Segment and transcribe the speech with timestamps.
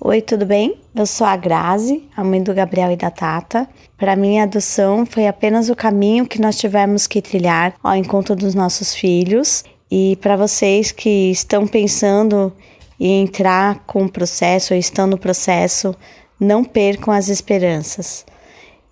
[0.00, 0.76] Oi, tudo bem?
[0.94, 3.68] Eu sou a Grazi, a mãe do Gabriel e da Tata.
[3.96, 8.36] Para mim, a adoção foi apenas o caminho que nós tivemos que trilhar ao encontro
[8.36, 9.64] dos nossos filhos.
[9.90, 12.52] E para vocês que estão pensando
[13.00, 15.92] em entrar com o processo ou estão no processo,
[16.38, 18.24] não percam as esperanças.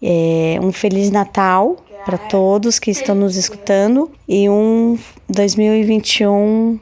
[0.02, 4.98] É, um Feliz Natal para todos que estão nos escutando e um
[5.28, 6.80] 2021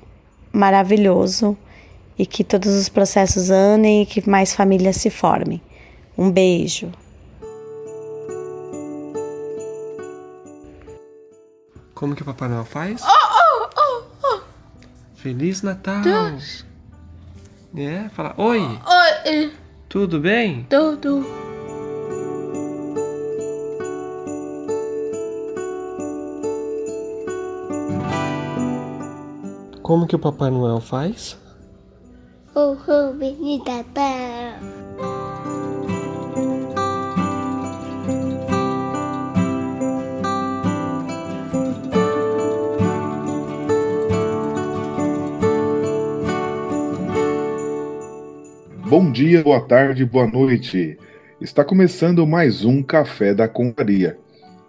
[0.51, 1.59] maravilhoso
[2.19, 5.61] e que todos os processos andem e que mais famílias se formem.
[6.17, 6.93] Um beijo.
[11.95, 13.03] Como que o Papai Noel faz?
[13.03, 14.03] Oh, oh, oh,
[14.37, 14.41] oh.
[15.15, 16.03] Feliz Natal!
[16.03, 16.65] Deus.
[17.77, 18.61] É, fala oi!
[18.61, 19.53] Oi,
[19.89, 20.67] Tudo bem?
[20.69, 21.25] tudo.
[29.83, 31.39] Como que o Papai Noel faz?
[32.57, 34.61] Oh, oh, Benita, tá.
[48.87, 50.97] Bom dia, boa tarde, boa noite.
[51.41, 54.17] Está começando mais um Café da Confraria.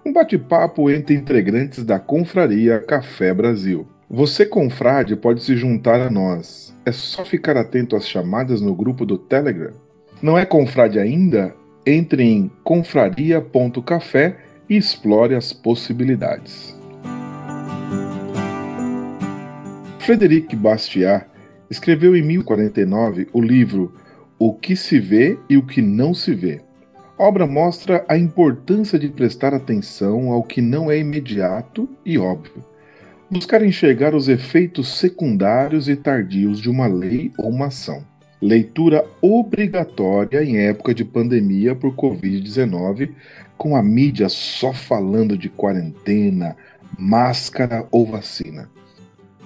[0.03, 3.87] Um bate-papo entre integrantes da Confraria Café Brasil.
[4.09, 6.75] Você, confrade, pode se juntar a nós.
[6.85, 9.73] É só ficar atento às chamadas no grupo do Telegram.
[10.21, 11.55] Não é confrade ainda?
[11.83, 14.37] Entre em confraria.café
[14.69, 16.79] e explore as possibilidades.
[19.99, 21.25] Frederic Bastiat
[21.67, 23.91] escreveu em 1049 o livro
[24.37, 26.61] O que se vê e o que não se vê.
[27.17, 32.63] A obra mostra a importância de prestar atenção ao que não é imediato e óbvio.
[33.35, 38.01] Buscar enxergar os efeitos secundários e tardios de uma lei ou uma ação.
[38.41, 43.09] Leitura obrigatória em época de pandemia por Covid-19,
[43.57, 46.55] com a mídia só falando de quarentena,
[46.97, 48.69] máscara ou vacina.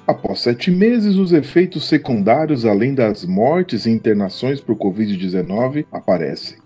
[0.05, 6.59] Após sete meses, os efeitos secundários, além das mortes e internações por Covid-19, aparecem.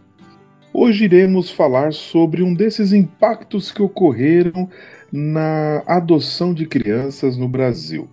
[0.73, 4.67] Hoje iremos falar sobre um desses impactos que ocorreram
[5.13, 8.09] na adoção de crianças no Brasil.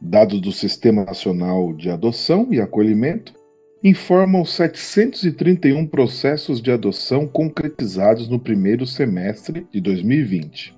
[0.00, 3.32] Dados do Sistema Nacional de Adoção e Acolhimento
[3.84, 10.76] informam 731 processos de adoção concretizados no primeiro semestre de 2020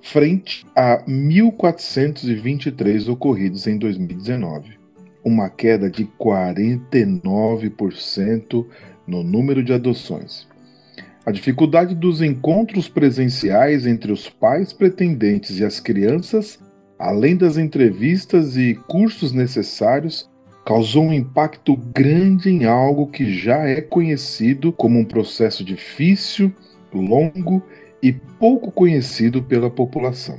[0.00, 4.78] frente a 1.423 ocorridos em 2019,
[5.22, 8.64] uma queda de 49%
[9.06, 10.48] no número de adoções.
[11.28, 16.58] A dificuldade dos encontros presenciais entre os pais pretendentes e as crianças,
[16.98, 20.26] além das entrevistas e cursos necessários,
[20.64, 26.50] causou um impacto grande em algo que já é conhecido como um processo difícil,
[26.94, 27.62] longo
[28.02, 30.38] e pouco conhecido pela população.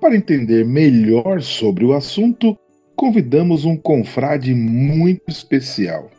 [0.00, 2.56] Para entender melhor sobre o assunto,
[2.96, 6.10] convidamos um confrade muito especial.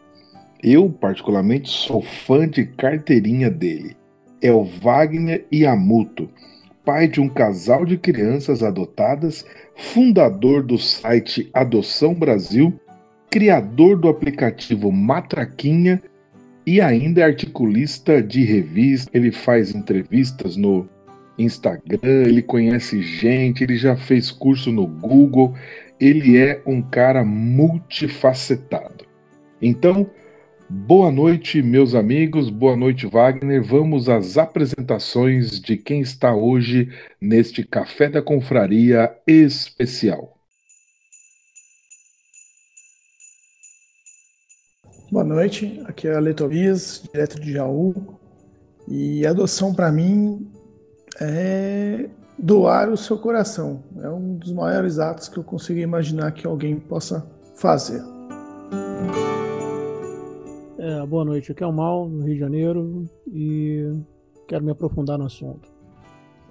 [0.62, 3.96] Eu, particularmente, sou fã de carteirinha dele.
[4.42, 6.30] É o Wagner Iamuto,
[6.84, 12.74] pai de um casal de crianças adotadas, fundador do site Adoção Brasil,
[13.30, 16.02] criador do aplicativo Matraquinha
[16.66, 20.88] e ainda é articulista de revista, ele faz entrevistas no
[21.38, 25.56] Instagram, ele conhece gente, ele já fez curso no Google,
[26.00, 29.06] ele é um cara multifacetado.
[29.62, 30.10] Então,
[30.70, 33.64] boa noite, meus amigos, boa noite, Wagner.
[33.64, 40.38] Vamos às apresentações de quem está hoje neste Café da Confraria especial.
[45.12, 48.20] Boa noite, aqui é a Letobias, direto de Jaú.
[48.88, 50.52] E adoção para mim
[51.20, 53.84] é doar o seu coração.
[54.02, 58.19] É um dos maiores atos que eu consigo imaginar que alguém possa fazer.
[60.82, 64.00] É, boa noite, aqui é o Mal, no Rio de Janeiro, e
[64.48, 65.68] quero me aprofundar no assunto.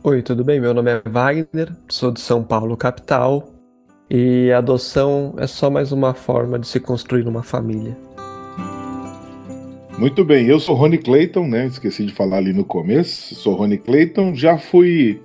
[0.04, 0.60] Oi, tudo bem?
[0.60, 3.48] Meu nome é Wagner, sou de São Paulo, capital,
[4.10, 7.96] e a adoção é só mais uma forma de se construir uma família.
[9.96, 11.64] Muito bem, eu sou Rony Clayton, né?
[11.64, 13.34] Esqueci de falar ali no começo.
[13.34, 15.22] Sou Rony Clayton, já fui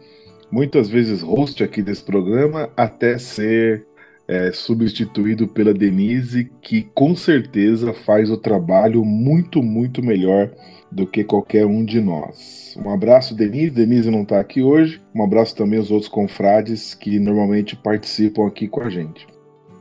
[0.50, 3.86] muitas vezes host aqui desse programa, até ser
[4.28, 10.52] é, substituído pela Denise, que com certeza faz o trabalho muito, muito melhor
[10.92, 12.78] do que qualquer um de nós.
[12.84, 13.72] Um abraço, Denise.
[13.72, 15.02] Denise não está aqui hoje.
[15.14, 19.28] Um abraço também aos outros confrades que normalmente participam aqui com a gente.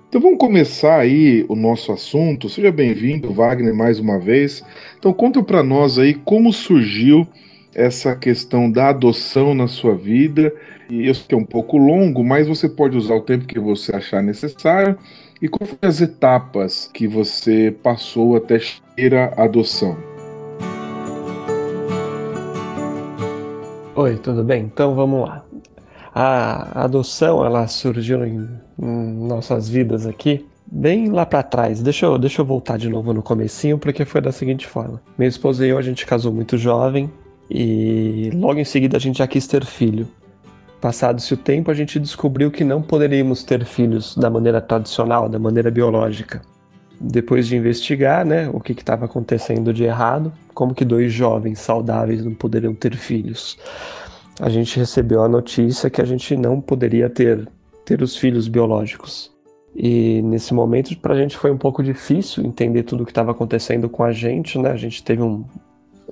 [0.09, 2.49] Então vamos começar aí o nosso assunto.
[2.49, 4.63] Seja bem-vindo, Wagner, mais uma vez.
[4.99, 7.27] Então conta para nós aí como surgiu
[7.75, 10.53] essa questão da adoção na sua vida.
[10.91, 13.59] E eu sei que é um pouco longo, mas você pode usar o tempo que
[13.59, 14.97] você achar necessário.
[15.41, 19.97] E quais foram as etapas que você passou até chegar à adoção?
[23.95, 24.63] Oi, tudo bem?
[24.65, 25.45] Então vamos lá.
[26.15, 28.49] A adoção, ela surgiu em,
[28.81, 31.83] em nossas vidas aqui bem lá para trás.
[31.83, 35.01] Deixa eu, deixa eu voltar de novo no comecinho, porque foi da seguinte forma.
[35.19, 37.11] Minha esposa e eu, a gente casou muito jovem
[37.55, 40.09] e logo em seguida a gente já quis ter filho.
[40.81, 45.39] Passado-se o tempo, a gente descobriu que não poderíamos ter filhos da maneira tradicional, da
[45.39, 46.43] maneira biológica.
[47.01, 52.25] Depois de investigar, né, o que estava acontecendo de errado, como que dois jovens saudáveis
[52.25, 53.59] não poderiam ter filhos
[54.41, 57.49] a gente recebeu a notícia que a gente não poderia ter,
[57.85, 59.31] ter os filhos biológicos.
[59.75, 63.31] E nesse momento, para a gente foi um pouco difícil entender tudo o que estava
[63.31, 64.71] acontecendo com a gente, né?
[64.71, 65.45] A gente teve um,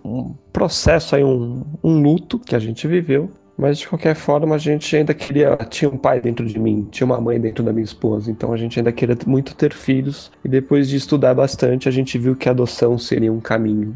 [0.04, 4.58] um processo aí, um, um luto que a gente viveu, mas de qualquer forma a
[4.58, 5.56] gente ainda queria.
[5.68, 8.56] Tinha um pai dentro de mim, tinha uma mãe dentro da minha esposa, então a
[8.56, 10.32] gente ainda queria muito ter filhos.
[10.44, 13.94] E depois de estudar bastante, a gente viu que a adoção seria um caminho.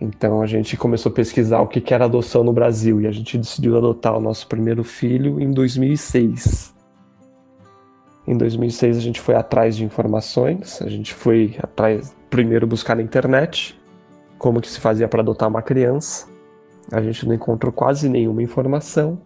[0.00, 3.38] Então a gente começou a pesquisar o que era adoção no Brasil e a gente
[3.38, 6.74] decidiu adotar o nosso primeiro filho em 2006.
[8.26, 13.02] Em 2006 a gente foi atrás de informações, a gente foi atrás primeiro buscar na
[13.02, 13.76] internet
[14.38, 16.26] como que se fazia para adotar uma criança.
[16.92, 19.18] A gente não encontrou quase nenhuma informação.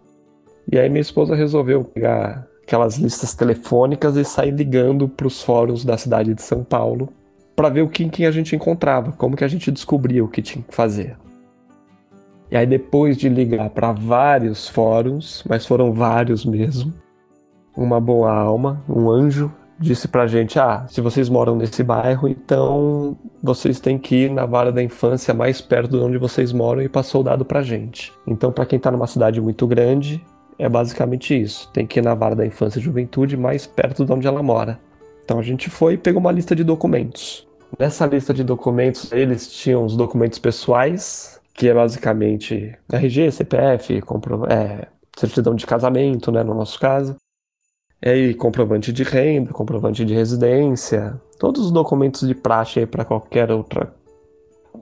[0.71, 5.83] E aí minha esposa resolveu pegar aquelas listas telefônicas e sair ligando para os fóruns
[5.83, 7.09] da cidade de São Paulo
[7.55, 10.41] para ver o que, que a gente encontrava, como que a gente descobria o que
[10.41, 11.17] tinha que fazer.
[12.51, 16.93] E aí depois de ligar para vários fóruns, mas foram vários mesmo,
[17.75, 23.17] uma boa alma, um anjo, disse pra gente: "Ah, se vocês moram nesse bairro, então
[23.41, 26.89] vocês têm que ir na vara da infância mais perto de onde vocês moram" e
[26.89, 28.13] passou o dado pra gente.
[28.27, 30.23] Então, para quem tá numa cidade muito grande,
[30.57, 31.69] é basicamente isso.
[31.71, 34.77] Tem que ir na vara da infância e juventude mais perto de onde ela mora.
[35.23, 37.47] Então a gente foi e pegou uma lista de documentos.
[37.77, 44.45] Nessa lista de documentos, eles tinham os documentos pessoais, que é basicamente RG, CPF, compro,
[44.51, 47.15] é, certidão de casamento, né, no nosso caso.
[48.01, 53.51] E aí, comprovante de renda, comprovante de residência, todos os documentos de praxe para qualquer
[53.51, 53.87] outro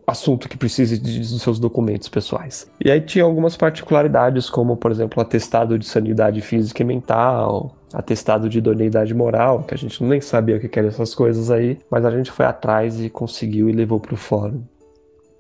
[0.06, 2.69] assunto que precise dos seus documentos pessoais.
[2.84, 8.48] E aí tinha algumas particularidades, como, por exemplo, atestado de sanidade física e mental, atestado
[8.48, 12.06] de idoneidade moral, que a gente nem sabia o que eram essas coisas aí, mas
[12.06, 14.62] a gente foi atrás e conseguiu e levou para o fórum.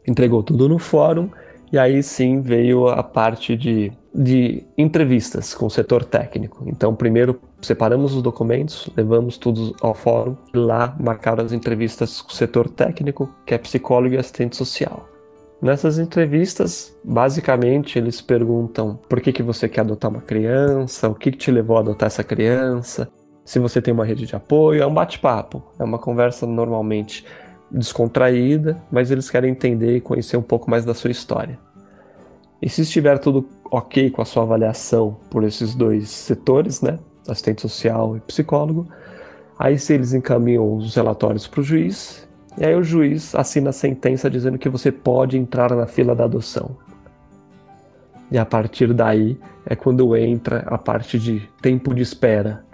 [0.07, 1.29] Entregou tudo no fórum
[1.71, 6.63] e aí sim veio a parte de, de entrevistas com o setor técnico.
[6.67, 12.29] Então, primeiro separamos os documentos, levamos tudo ao fórum e lá marcaram as entrevistas com
[12.29, 15.07] o setor técnico, que é psicólogo e assistente social.
[15.61, 21.31] Nessas entrevistas, basicamente, eles perguntam por que, que você quer adotar uma criança, o que,
[21.31, 23.09] que te levou a adotar essa criança,
[23.43, 24.83] se você tem uma rede de apoio.
[24.83, 27.25] É um bate-papo, é uma conversa normalmente
[27.71, 31.59] descontraída, mas eles querem entender e conhecer um pouco mais da sua história.
[32.61, 36.97] E se estiver tudo ok com a sua avaliação por esses dois setores, né,
[37.27, 38.87] assistente social e psicólogo,
[39.59, 42.27] aí se eles encaminham os relatórios para o juiz
[42.57, 46.23] e aí o juiz assina a sentença dizendo que você pode entrar na fila da
[46.23, 46.75] adoção.
[48.31, 52.65] E a partir daí é quando entra a parte de tempo de espera,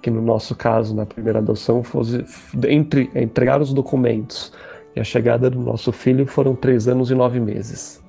[0.00, 2.24] que no nosso caso, na primeira adoção, fosse
[2.68, 4.52] entre entregar os documentos
[4.94, 8.00] e a chegada do nosso filho foram três anos e nove meses.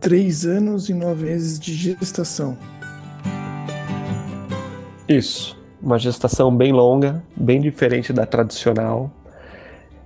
[0.00, 2.56] Três anos e nove meses de gestação.
[5.08, 9.10] Isso, uma gestação bem longa, bem diferente da tradicional,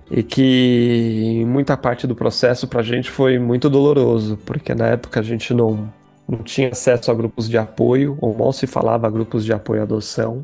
[0.09, 4.87] e que em muita parte do processo para a gente foi muito doloroso, porque na
[4.87, 5.91] época a gente não,
[6.27, 9.81] não tinha acesso a grupos de apoio, ou mal se falava a grupos de apoio
[9.81, 10.43] à adoção,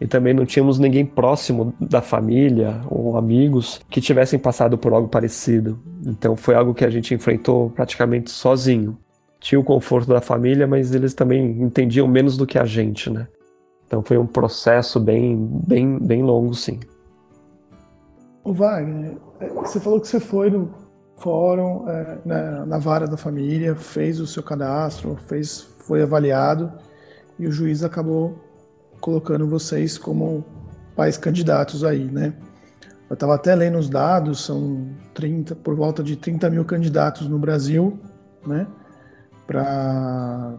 [0.00, 5.08] e também não tínhamos ninguém próximo da família ou amigos que tivessem passado por algo
[5.08, 5.78] parecido.
[6.04, 8.98] Então foi algo que a gente enfrentou praticamente sozinho.
[9.40, 13.26] Tinha o conforto da família, mas eles também entendiam menos do que a gente, né?
[13.86, 15.36] Então foi um processo bem,
[15.66, 16.80] bem, bem longo, sim.
[18.42, 20.70] O Wagner, é, você falou que você foi no
[21.16, 26.72] fórum, é, na, na, vara da família, fez o seu cadastro, fez, foi avaliado
[27.38, 28.45] e o juiz acabou
[29.06, 30.44] colocando vocês como
[30.96, 32.34] pais candidatos aí, né?
[33.08, 37.38] Eu estava até lendo os dados, são 30, por volta de 30 mil candidatos no
[37.38, 38.00] Brasil,
[38.44, 38.66] né?
[39.46, 40.56] Para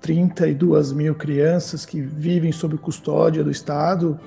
[0.00, 4.18] 32 mil crianças que vivem sob custódia do Estado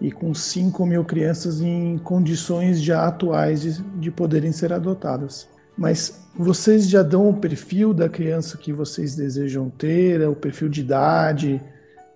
[0.00, 5.46] e com 5 mil crianças em condições já atuais de, de poderem ser adotadas.
[5.78, 10.80] Mas vocês já dão o perfil da criança que vocês desejam ter, o perfil de
[10.80, 11.62] idade,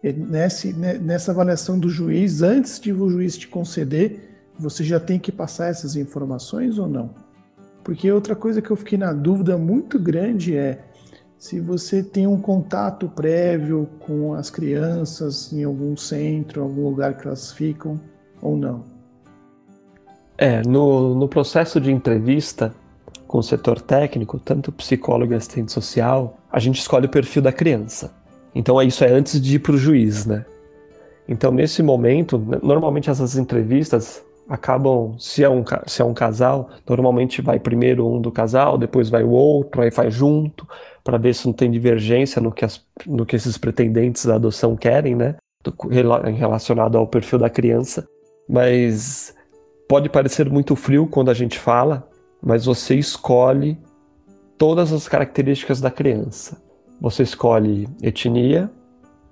[0.02, 4.28] nesse, nessa avaliação do juiz, antes de o juiz te conceder,
[4.58, 7.14] você já tem que passar essas informações ou não?
[7.82, 10.84] Porque outra coisa que eu fiquei na dúvida muito grande é
[11.38, 17.26] se você tem um contato prévio com as crianças em algum centro, algum lugar que
[17.26, 18.00] elas ficam
[18.42, 18.84] ou não.
[20.36, 22.74] É, no, no processo de entrevista
[23.26, 27.52] com o setor técnico, tanto psicólogo e assistente social, a gente escolhe o perfil da
[27.52, 28.12] criança.
[28.58, 30.44] Então isso é antes de ir para o juiz, né?
[31.28, 37.40] Então nesse momento, normalmente essas entrevistas acabam, se é um, se é um casal, normalmente
[37.40, 40.66] vai primeiro um do casal, depois vai o outro, aí faz junto,
[41.04, 44.74] para ver se não tem divergência no que, as, no que esses pretendentes da adoção
[44.74, 45.36] querem, né?
[46.36, 48.08] Relacionado ao perfil da criança.
[48.48, 49.36] Mas
[49.88, 52.08] pode parecer muito frio quando a gente fala,
[52.42, 53.78] mas você escolhe
[54.56, 56.67] todas as características da criança.
[57.00, 58.70] Você escolhe etnia,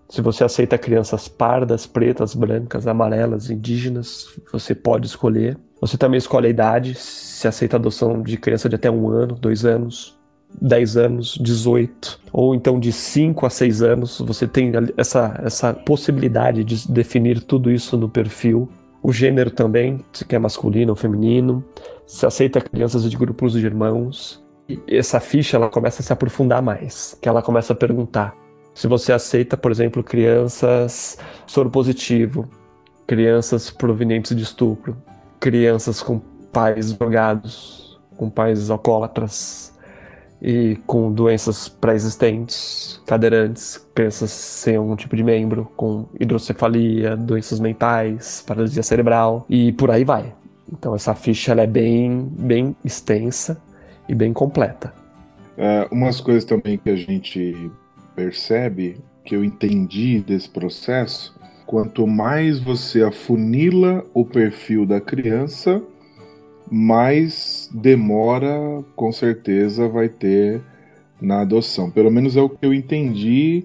[0.08, 5.58] se você aceita crianças pardas, pretas, brancas, amarelas, indígenas, você pode escolher.
[5.80, 9.64] Você também escolhe a idade, se aceita adoção de criança de até um ano, dois
[9.64, 10.16] anos,
[10.60, 16.64] 10 anos, 18, ou então de 5 a 6 anos, você tem essa, essa possibilidade
[16.64, 18.68] de definir tudo isso no perfil.
[19.02, 21.64] O gênero também, se quer masculino ou feminino,
[22.06, 24.42] se aceita crianças de grupos de irmãos.
[24.88, 28.34] Essa ficha ela começa a se aprofundar mais, que ela começa a perguntar
[28.76, 32.46] se você aceita, por exemplo, crianças soro positivo,
[33.06, 34.94] crianças provenientes de estupro,
[35.40, 36.18] crianças com
[36.52, 39.74] pais drogados, com pais alcoólatras
[40.42, 48.44] e com doenças pré-existentes, cadeirantes, crianças sem algum tipo de membro, com hidrocefalia, doenças mentais,
[48.46, 50.34] paralisia cerebral e por aí vai.
[50.70, 53.56] Então essa ficha é bem, bem extensa
[54.08, 54.92] e bem completa.
[55.56, 57.70] É, umas coisas também que a gente
[58.14, 61.34] percebe, que eu entendi desse processo,
[61.66, 65.82] quanto mais você afunila o perfil da criança,
[66.70, 70.60] mais demora, com certeza, vai ter
[71.20, 71.90] na adoção.
[71.90, 73.64] Pelo menos é o que eu entendi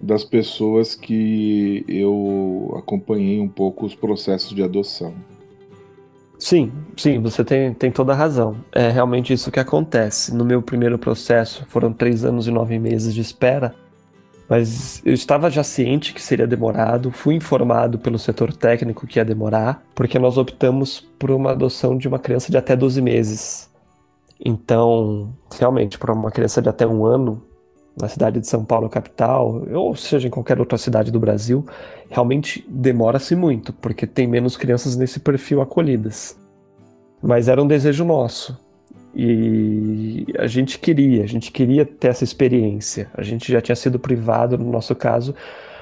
[0.00, 5.14] das pessoas que eu acompanhei um pouco os processos de adoção.
[6.40, 8.56] Sim, sim, você tem, tem toda a razão.
[8.72, 10.34] É realmente isso que acontece.
[10.34, 13.74] No meu primeiro processo foram três anos e nove meses de espera,
[14.48, 19.24] mas eu estava já ciente que seria demorado, fui informado pelo setor técnico que ia
[19.24, 23.70] demorar, porque nós optamos por uma adoção de uma criança de até 12 meses.
[24.42, 27.42] Então, realmente, para uma criança de até um ano,
[28.00, 31.64] na cidade de São Paulo, capital, ou seja, em qualquer outra cidade do Brasil,
[32.08, 36.38] realmente demora-se muito, porque tem menos crianças nesse perfil acolhidas.
[37.22, 38.58] Mas era um desejo nosso.
[39.14, 43.10] E a gente queria, a gente queria ter essa experiência.
[43.14, 45.34] A gente já tinha sido privado, no nosso caso,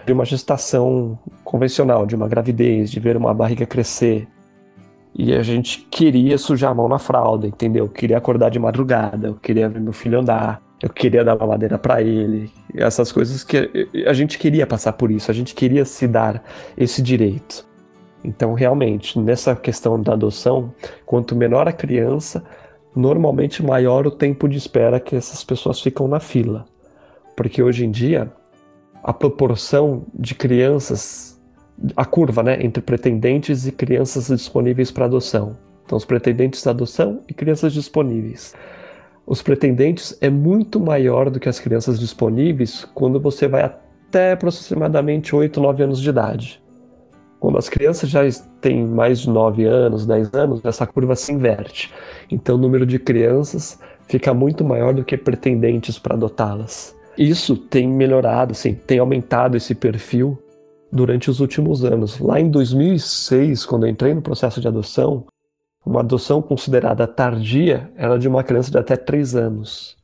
[0.06, 4.26] de uma gestação convencional, de uma gravidez, de ver uma barriga crescer.
[5.14, 7.84] E a gente queria sujar a mão na fralda, entendeu?
[7.84, 11.76] Eu queria acordar de madrugada, eu queria ver meu filho andar, eu queria dar mamadeira
[11.78, 16.06] para ele, essas coisas que a gente queria passar por isso, a gente queria se
[16.06, 16.42] dar
[16.76, 17.66] esse direito.
[18.22, 20.72] Então, realmente, nessa questão da adoção,
[21.04, 22.44] quanto menor a criança,
[22.94, 26.64] normalmente maior o tempo de espera que essas pessoas ficam na fila.
[27.36, 28.32] Porque hoje em dia,
[29.02, 31.40] a proporção de crianças,
[31.96, 35.56] a curva né, entre pretendentes e crianças disponíveis para adoção.
[35.84, 38.54] Então, os pretendentes da adoção e crianças disponíveis
[39.28, 45.36] os pretendentes é muito maior do que as crianças disponíveis quando você vai até aproximadamente
[45.36, 46.62] 8, 9 anos de idade.
[47.38, 48.22] Quando as crianças já
[48.62, 51.92] têm mais de 9 anos, 10 anos, essa curva se inverte.
[52.30, 56.96] Então o número de crianças fica muito maior do que pretendentes para adotá-las.
[57.16, 60.42] Isso tem melhorado, sim, tem aumentado esse perfil
[60.90, 62.18] durante os últimos anos.
[62.18, 65.26] Lá em 2006, quando eu entrei no processo de adoção,
[65.88, 69.96] uma adoção considerada tardia era de uma criança de até 3 anos.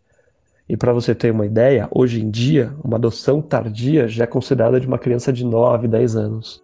[0.67, 4.81] E para você ter uma ideia, hoje em dia, uma adoção tardia já é considerada
[4.81, 6.63] de uma criança de 9, 10 anos.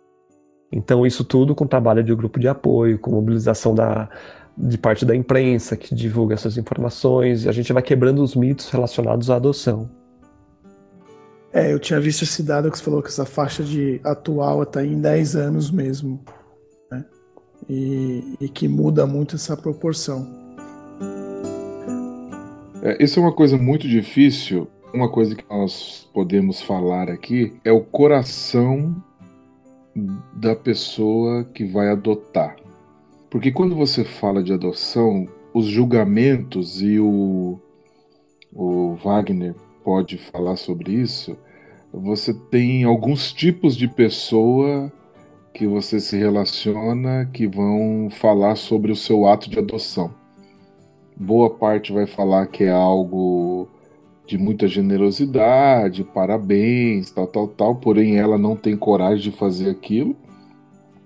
[0.72, 4.08] Então, isso tudo com trabalho de grupo de apoio, com mobilização da,
[4.56, 8.70] de parte da imprensa que divulga essas informações, e a gente vai quebrando os mitos
[8.70, 9.90] relacionados à adoção.
[11.52, 14.82] É, eu tinha visto esse dado que você falou que essa faixa de atual está
[14.82, 16.24] em 10 anos mesmo
[17.68, 20.26] e, e que muda muito essa proporção.
[22.82, 24.68] É, isso é uma coisa muito difícil.
[24.92, 28.94] Uma coisa que nós podemos falar aqui é o coração
[30.34, 32.56] da pessoa que vai adotar.
[33.28, 37.60] Porque quando você fala de adoção, os julgamentos e o,
[38.52, 41.36] o Wagner pode falar sobre isso.
[41.92, 44.92] Você tem alguns tipos de pessoa
[45.52, 50.12] que você se relaciona que vão falar sobre o seu ato de adoção.
[51.16, 53.68] Boa parte vai falar que é algo
[54.26, 60.16] de muita generosidade, parabéns, tal, tal, tal, porém ela não tem coragem de fazer aquilo.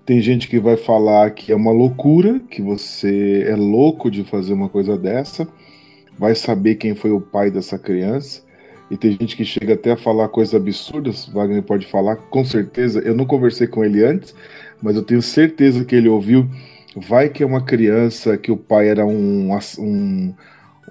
[0.05, 4.53] Tem gente que vai falar que é uma loucura, que você é louco de fazer
[4.53, 5.47] uma coisa dessa,
[6.17, 8.44] vai saber quem foi o pai dessa criança.
[8.89, 12.99] E tem gente que chega até a falar coisas absurdas, Wagner pode falar, com certeza.
[12.99, 14.35] Eu não conversei com ele antes,
[14.81, 16.47] mas eu tenho certeza que ele ouviu.
[16.95, 19.49] Vai que é uma criança que o pai era um,
[19.79, 20.33] um,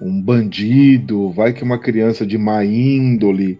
[0.01, 3.59] um bandido, vai que é uma criança de má índole,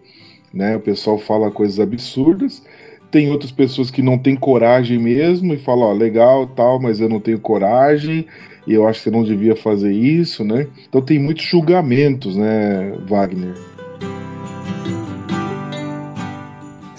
[0.53, 0.75] né?
[0.75, 2.61] O pessoal fala coisas absurdas.
[3.09, 7.07] Tem outras pessoas que não têm coragem mesmo e falam, ó, legal, tal, mas eu
[7.07, 8.27] não tenho coragem
[8.67, 10.67] e eu acho que você não devia fazer isso, né?
[10.87, 13.74] Então tem muitos julgamentos, né, Wagner?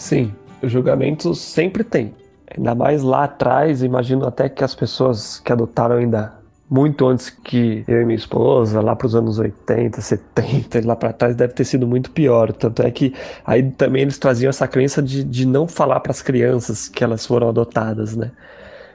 [0.07, 0.33] Sim,
[0.63, 2.15] julgamentos sempre tem.
[2.57, 6.33] Ainda mais lá atrás, imagino até que as pessoas que adotaram ainda
[6.71, 11.13] muito antes que eu e minha esposa, lá para os anos 80, 70, lá para
[11.13, 12.53] trás, deve ter sido muito pior.
[12.53, 16.23] Tanto é que aí também eles traziam essa crença de, de não falar para as
[16.23, 18.31] crianças que elas foram adotadas, né?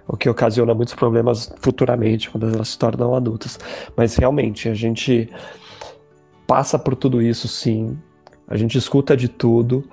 [0.07, 3.59] O que ocasiona muitos problemas futuramente, quando elas se tornam adultas.
[3.97, 5.29] Mas realmente, a gente
[6.47, 7.97] passa por tudo isso, sim.
[8.47, 9.83] A gente escuta de tudo.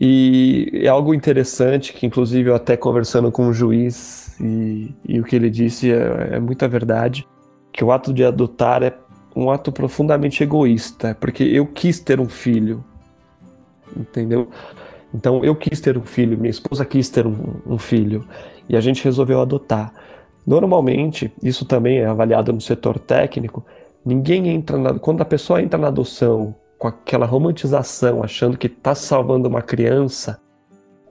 [0.00, 5.24] E é algo interessante que, inclusive, eu até conversando com o juiz e, e o
[5.24, 7.26] que ele disse é, é muita verdade,
[7.72, 8.94] que o ato de adotar é
[9.34, 12.84] um ato profundamente egoísta, porque eu quis ter um filho,
[13.96, 14.48] entendeu?
[15.14, 18.26] Então eu quis ter um filho, minha esposa quis ter um, um, filho
[18.68, 19.92] e a gente resolveu adotar.
[20.46, 23.64] Normalmente, isso também é avaliado no setor técnico.
[24.04, 28.92] Ninguém entra na, quando a pessoa entra na adoção com aquela romantização, achando que está
[28.92, 30.40] salvando uma criança,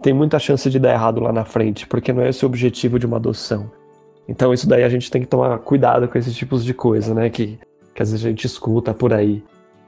[0.02, 3.00] tem muita chance de dar errado lá na frente, porque não é esse o objetivo
[3.00, 3.72] de uma adoção.
[4.28, 7.30] Então isso daí a gente tem que tomar cuidado com esses tipos de coisa, né,
[7.30, 7.58] que,
[7.96, 9.42] que às vezes a gente escuta por aí.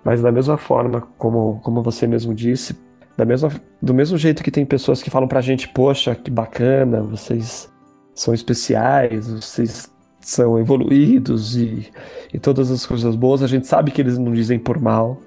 [0.06, 2.78] Mas da mesma forma, como, como você mesmo disse,
[3.17, 7.02] da mesma, do mesmo jeito que tem pessoas que falam pra gente, poxa, que bacana,
[7.02, 7.69] vocês
[8.15, 9.91] são especiais, vocês
[10.22, 11.91] são evoluídos e,
[12.34, 15.19] e todas as coisas boas, a gente sabe que eles não dizem por mal.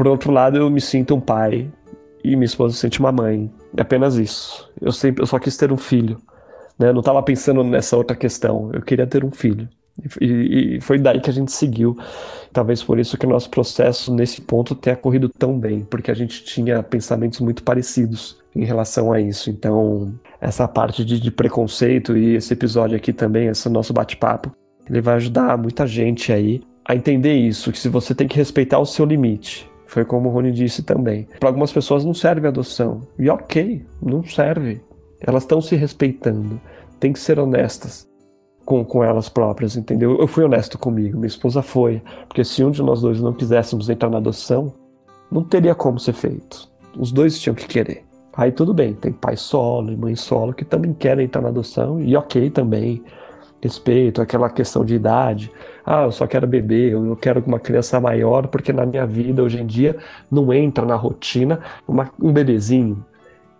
[0.00, 1.70] Por outro lado, eu me sinto um pai
[2.24, 3.50] e minha esposa se sente uma mãe.
[3.76, 4.66] É apenas isso.
[4.80, 6.16] Eu sempre, eu só quis ter um filho.
[6.78, 6.88] Né?
[6.88, 8.70] Eu não estava pensando nessa outra questão.
[8.72, 9.68] Eu queria ter um filho.
[10.18, 11.98] E, foi daí que a gente seguiu.
[12.50, 16.14] Talvez por isso que o nosso processo nesse ponto tenha corrido tão bem, porque a
[16.14, 19.50] gente tinha pensamentos muito parecidos em relação a isso.
[19.50, 24.50] Então, essa parte de, de preconceito e esse episódio aqui também, esse nosso bate-papo,
[24.88, 28.78] ele vai ajudar muita gente aí a entender isso, que se você tem que respeitar
[28.78, 31.26] o seu limite, foi como o Rony disse também.
[31.40, 33.00] Para algumas pessoas não serve adoção.
[33.18, 34.80] E ok, não serve.
[35.20, 36.60] Elas estão se respeitando.
[37.00, 38.08] Tem que ser honestas
[38.64, 40.16] com, com elas próprias, entendeu?
[40.20, 42.00] Eu fui honesto comigo, minha esposa foi.
[42.28, 44.72] Porque se um de nós dois não quiséssemos entrar na adoção,
[45.28, 46.70] não teria como ser feito.
[46.96, 48.04] Os dois tinham que querer.
[48.32, 52.00] Aí tudo bem, tem pai solo e mãe solo que também querem entrar na adoção,
[52.00, 53.02] e ok também
[53.60, 55.50] respeito, aquela questão de idade.
[55.92, 59.60] Ah, eu só quero beber, eu quero uma criança maior, porque na minha vida hoje
[59.60, 59.96] em dia
[60.30, 63.04] não entra na rotina uma, um bebezinho.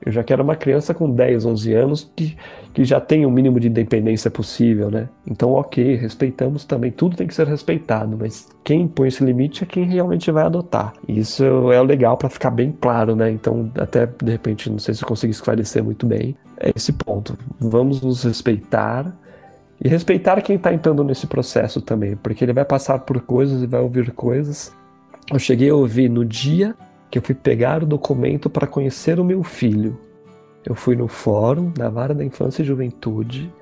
[0.01, 2.37] Eu já quero uma criança com 10, 11 anos que,
[2.73, 5.09] que já tem o mínimo de independência possível, né?
[5.27, 9.67] Então, ok, respeitamos também, tudo tem que ser respeitado, mas quem põe esse limite é
[9.67, 10.93] quem realmente vai adotar.
[11.09, 13.29] Isso é o legal para ficar bem claro, né?
[13.29, 16.37] Então, até de repente, não sei se eu consegui esclarecer muito bem,
[16.77, 17.37] esse ponto.
[17.59, 19.13] Vamos nos respeitar,
[19.83, 23.67] e respeitar quem está entrando nesse processo também, porque ele vai passar por coisas e
[23.67, 24.75] vai ouvir coisas.
[25.33, 26.75] Eu cheguei a ouvir no dia
[27.11, 29.99] que eu fui pegar o documento para conhecer o meu filho.
[30.65, 33.53] Eu fui no fórum da Vara da Infância e Juventude,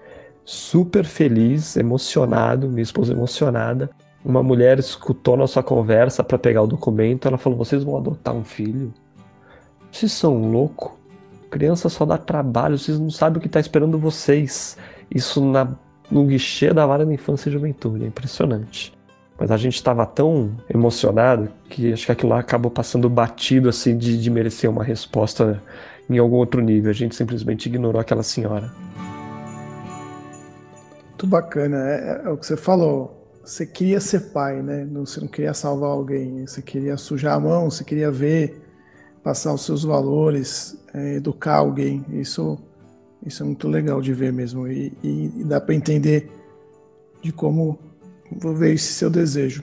[0.44, 3.88] super feliz, emocionado, minha esposa emocionada.
[4.24, 7.28] Uma mulher escutou nossa conversa para pegar o documento.
[7.28, 8.92] Ela falou: Vocês vão adotar um filho?
[9.90, 10.98] Vocês são loucos?
[11.48, 14.76] Criança só dá trabalho, vocês não sabem o que está esperando vocês.
[15.10, 15.68] Isso na
[16.10, 18.04] no guichê da Vara da Infância e Juventude.
[18.04, 18.92] É impressionante.
[19.38, 23.96] Mas a gente estava tão emocionado que acho que aquilo lá acabou passando batido assim
[23.96, 25.62] de, de merecer uma resposta
[26.10, 26.90] em algum outro nível.
[26.90, 28.72] A gente simplesmente ignorou aquela senhora.
[31.06, 31.76] Muito bacana.
[31.76, 33.16] É, é, o que você falou.
[33.44, 34.86] Você queria ser pai, né?
[34.94, 36.46] Você não queria salvar alguém.
[36.46, 38.60] Você queria sujar a mão, você queria ver,
[39.22, 42.04] passar os seus valores, é, educar alguém.
[42.10, 42.58] Isso
[43.24, 44.66] Isso é muito legal de ver mesmo.
[44.68, 46.30] E, e, dá para entender
[47.22, 47.78] de como
[48.54, 49.62] ver esse seu desejo.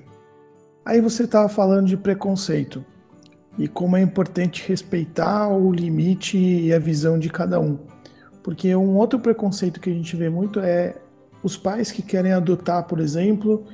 [0.85, 2.85] Aí você estava falando de preconceito
[3.57, 7.79] e como é importante respeitar o limite e a visão de cada um.
[8.43, 10.95] Porque um outro preconceito que a gente vê muito é
[11.41, 13.65] os pais que querem adotar, por exemplo,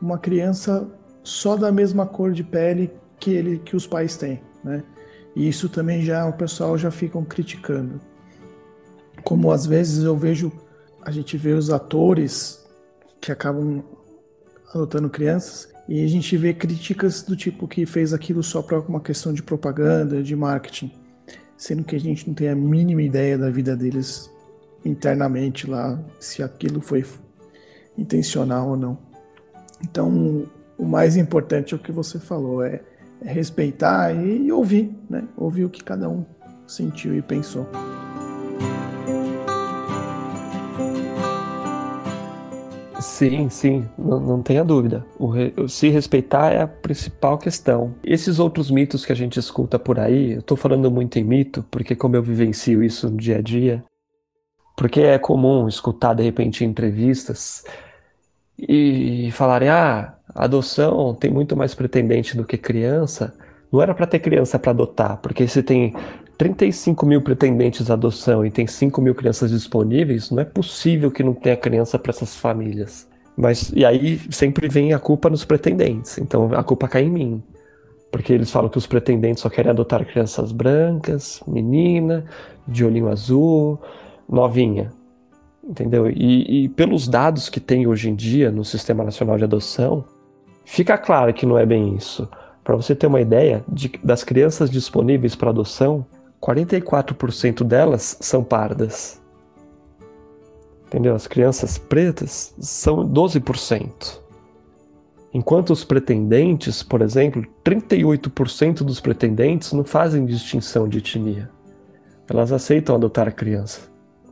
[0.00, 0.86] uma criança
[1.22, 4.82] só da mesma cor de pele que ele que os pais têm, né?
[5.34, 8.00] E isso também já o pessoal já ficam criticando.
[9.24, 10.52] Como às vezes eu vejo
[11.02, 12.64] a gente vê os atores
[13.20, 13.82] que acabam
[14.72, 19.00] adotando crianças e a gente vê críticas do tipo que fez aquilo só para uma
[19.00, 20.92] questão de propaganda, de marketing,
[21.56, 24.30] sendo que a gente não tem a mínima ideia da vida deles
[24.84, 27.04] internamente lá, se aquilo foi
[27.98, 28.98] intencional ou não.
[29.82, 30.46] Então,
[30.78, 32.80] o mais importante é o que você falou, é,
[33.20, 35.24] é respeitar e, ouvir, né?
[35.36, 36.24] Ouvir o que cada um
[36.66, 37.66] sentiu e pensou.
[43.00, 45.04] Sim, sim, não, não tenha dúvida.
[45.18, 47.94] Re, se respeitar é a principal questão.
[48.04, 51.64] Esses outros mitos que a gente escuta por aí, eu estou falando muito em mito,
[51.70, 53.82] porque como eu vivencio isso no dia a dia,
[54.76, 57.64] porque é comum escutar de repente entrevistas
[58.58, 63.34] e falarem: ah, adoção tem muito mais pretendente do que criança.
[63.72, 65.94] Não era para ter criança para adotar, porque se tem
[66.40, 71.22] 35 mil pretendentes à adoção e tem 5 mil crianças disponíveis, não é possível que
[71.22, 73.06] não tenha criança para essas famílias.
[73.36, 76.16] Mas e aí sempre vem a culpa nos pretendentes.
[76.16, 77.42] Então a culpa cai em mim.
[78.10, 82.24] Porque eles falam que os pretendentes só querem adotar crianças brancas, menina,
[82.66, 83.78] de olhinho azul,
[84.26, 84.90] novinha.
[85.62, 86.08] Entendeu?
[86.08, 90.06] E, e pelos dados que tem hoje em dia no Sistema Nacional de Adoção,
[90.64, 92.26] fica claro que não é bem isso.
[92.64, 96.06] Para você ter uma ideia, de, das crianças disponíveis para adoção,
[96.40, 99.20] 44% delas são pardas.
[100.86, 101.14] Entendeu?
[101.14, 104.20] As crianças pretas são 12%.
[105.32, 111.48] Enquanto os pretendentes, por exemplo, 38% dos pretendentes não fazem distinção de etnia.
[112.28, 113.82] Elas aceitam adotar a criança,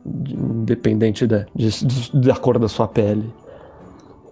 [0.05, 3.33] independente da, de, da cor da sua pele.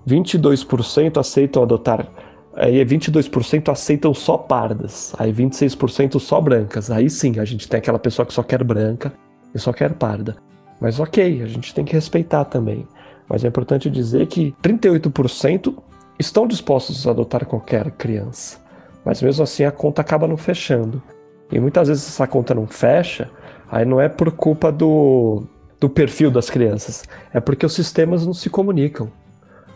[0.05, 2.09] 22% aceitam adotar.
[2.57, 5.13] Aí 22% aceitam só pardas.
[5.19, 6.89] Aí 26% só brancas.
[6.89, 9.13] Aí sim, a gente tem aquela pessoa que só quer branca
[9.53, 10.35] e só quer parda.
[10.81, 12.87] Mas ok, a gente tem que respeitar também.
[13.29, 15.75] Mas é importante dizer que 38%
[16.17, 18.57] estão dispostos a adotar qualquer criança.
[19.05, 21.01] Mas mesmo assim a conta acaba não fechando.
[21.51, 23.29] E muitas vezes essa conta não fecha,
[23.69, 25.43] aí não é por culpa do,
[25.79, 29.09] do perfil das crianças, é porque os sistemas não se comunicam.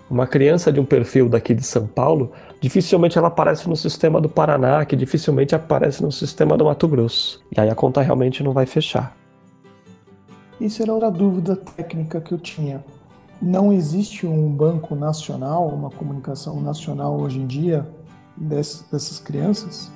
[0.10, 4.30] Uma criança de um perfil daqui de São Paulo, dificilmente ela aparece no sistema do
[4.30, 7.44] Paraná, que dificilmente aparece no sistema do Mato Grosso.
[7.56, 9.18] E aí a conta realmente não vai fechar.
[10.60, 12.86] Isso era outra dúvida técnica que eu tinha.
[13.42, 17.90] Não existe um banco nacional, uma comunicação nacional hoje em dia
[18.38, 19.92] dessas, crianças?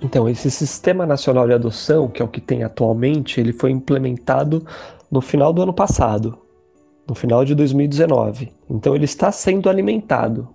[0.00, 4.64] Então, esse Sistema Nacional de Adoção, que é o que tem atualmente, ele foi implementado
[5.10, 6.38] no final do ano passado,
[7.08, 8.52] no final de 2019.
[8.68, 10.48] Então, ele está sendo alimentado.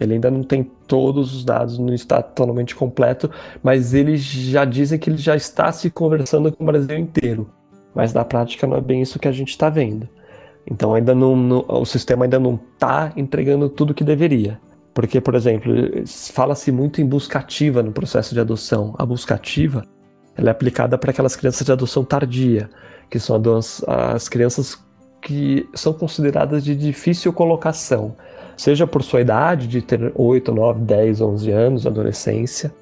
[0.00, 3.28] Ele ainda não tem todos os dados, não está totalmente completo,
[3.62, 7.50] mas eles já dizem que ele já está se conversando com o Brasil inteiro.
[7.94, 10.08] Mas na prática não é bem isso que a gente está vendo.
[10.70, 14.60] Então ainda não, não, o sistema ainda não está entregando tudo que deveria.
[14.94, 15.72] Porque, por exemplo,
[16.32, 18.94] fala-se muito em busca ativa no processo de adoção.
[18.98, 19.84] A busca ativa
[20.36, 22.70] ela é aplicada para aquelas crianças de adoção tardia,
[23.10, 24.78] que são as, as crianças
[25.20, 28.16] que são consideradas de difícil colocação
[28.58, 32.74] seja por sua idade de ter 8, 9, 10, 11 anos, adolescência,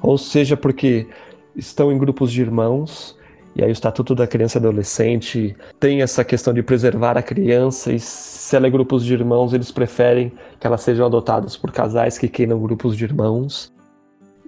[0.00, 1.08] ou seja porque
[1.56, 3.18] estão em grupos de irmãos,
[3.56, 7.92] e aí o Estatuto da Criança e Adolescente tem essa questão de preservar a criança,
[7.92, 12.16] e se ela é grupos de irmãos, eles preferem que elas sejam adotadas por casais
[12.16, 13.72] que queiram grupos de irmãos.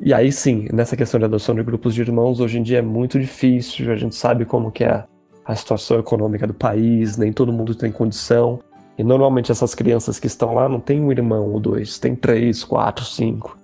[0.00, 2.82] E aí sim, nessa questão de adoção de grupos de irmãos, hoje em dia é
[2.82, 5.04] muito difícil, a gente sabe como que é
[5.46, 8.58] a situação econômica do país, nem todo mundo tem condição.
[8.98, 12.64] E normalmente essas crianças que estão lá não tem um irmão ou dois, tem três,
[12.64, 13.56] quatro, cinco.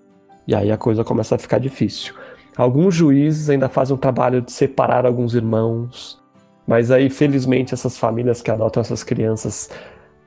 [0.47, 2.15] E aí a coisa começa a ficar difícil.
[2.57, 6.21] Alguns juízes ainda fazem um trabalho de separar alguns irmãos,
[6.67, 9.71] mas aí felizmente essas famílias que adotam essas crianças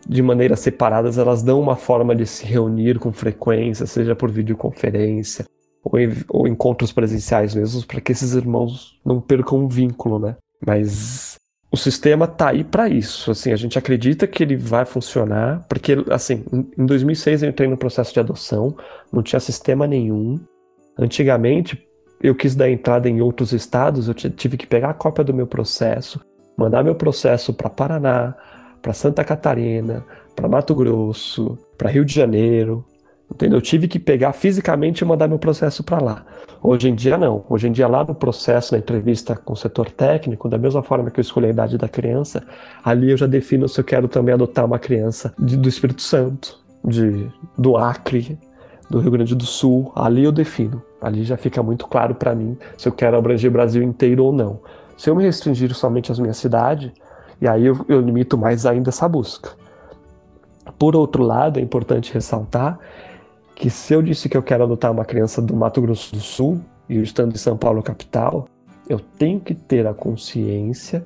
[0.07, 5.45] de maneira separadas, elas dão uma forma de se reunir com frequência, seja por videoconferência
[5.83, 10.35] ou, em, ou encontros presenciais mesmo, para que esses irmãos não percam um vínculo, né?
[10.65, 11.37] Mas
[11.75, 13.29] o sistema tá aí para isso.
[13.29, 16.45] Assim, a gente acredita que ele vai funcionar, porque assim,
[16.77, 18.75] em 2006 eu entrei no processo de adoção,
[19.11, 20.39] não tinha sistema nenhum.
[20.97, 21.85] Antigamente,
[22.21, 25.45] eu quis dar entrada em outros estados, eu tive que pegar a cópia do meu
[25.45, 26.21] processo,
[26.57, 28.33] mandar meu processo para Paraná,
[28.81, 32.85] para Santa Catarina, para Mato Grosso, para Rio de Janeiro,
[33.31, 33.57] Entendeu?
[33.57, 36.25] Eu tive que pegar fisicamente e mandar meu processo para lá.
[36.61, 37.43] Hoje em dia, não.
[37.49, 41.09] Hoje em dia, lá no processo, na entrevista com o setor técnico, da mesma forma
[41.09, 42.43] que eu escolhi a idade da criança,
[42.83, 46.59] ali eu já defino se eu quero também adotar uma criança de, do Espírito Santo,
[46.83, 48.37] de, do Acre,
[48.89, 49.91] do Rio Grande do Sul.
[49.95, 50.81] Ali eu defino.
[51.01, 54.31] Ali já fica muito claro para mim se eu quero abranger o Brasil inteiro ou
[54.31, 54.59] não.
[54.97, 56.91] Se eu me restringir somente às minhas cidades,
[57.41, 59.49] e aí eu, eu limito mais ainda essa busca.
[60.79, 62.79] Por outro lado, é importante ressaltar
[63.55, 66.59] que se eu disse que eu quero adotar uma criança do Mato Grosso do Sul
[66.89, 68.47] e estando em São Paulo capital,
[68.87, 71.05] eu tenho que ter a consciência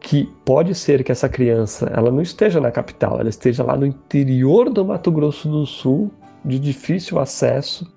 [0.00, 3.86] que pode ser que essa criança ela não esteja na capital, ela esteja lá no
[3.86, 6.10] interior do Mato Grosso do Sul,
[6.44, 7.90] de difícil acesso.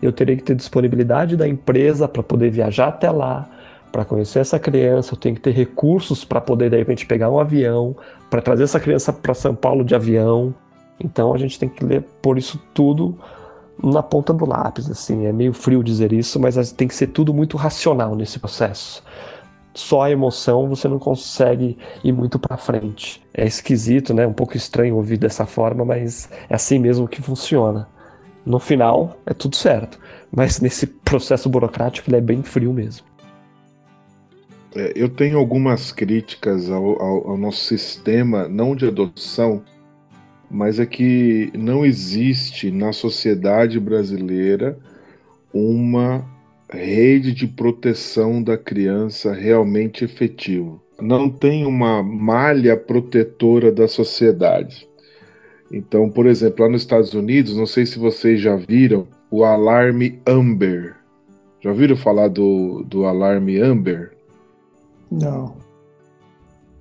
[0.00, 3.50] Eu terei que ter disponibilidade da empresa para poder viajar até lá,
[3.90, 7.40] para conhecer essa criança, eu tenho que ter recursos para poder de repente pegar um
[7.40, 7.96] avião,
[8.30, 10.54] para trazer essa criança para São Paulo de avião,
[11.00, 13.18] então a gente tem que ler por isso tudo
[13.82, 15.26] na ponta do lápis, assim.
[15.26, 19.02] É meio frio dizer isso, mas tem que ser tudo muito racional nesse processo.
[19.74, 23.22] Só a emoção você não consegue ir muito para frente.
[23.32, 24.26] É esquisito, né?
[24.26, 27.88] Um pouco estranho ouvir dessa forma, mas é assim mesmo que funciona.
[28.44, 30.00] No final é tudo certo,
[30.34, 33.06] mas nesse processo burocrático ele é bem frio mesmo.
[34.74, 39.62] É, eu tenho algumas críticas ao, ao, ao nosso sistema, não de adoção,
[40.50, 44.78] mas é que não existe na sociedade brasileira
[45.52, 46.24] uma
[46.70, 50.80] rede de proteção da criança realmente efetiva.
[51.00, 54.88] Não tem uma malha protetora da sociedade.
[55.70, 60.20] Então, por exemplo, lá nos Estados Unidos, não sei se vocês já viram o alarme
[60.26, 60.96] Amber.
[61.60, 64.12] Já ouviram falar do, do alarme Amber?
[65.10, 65.56] Não.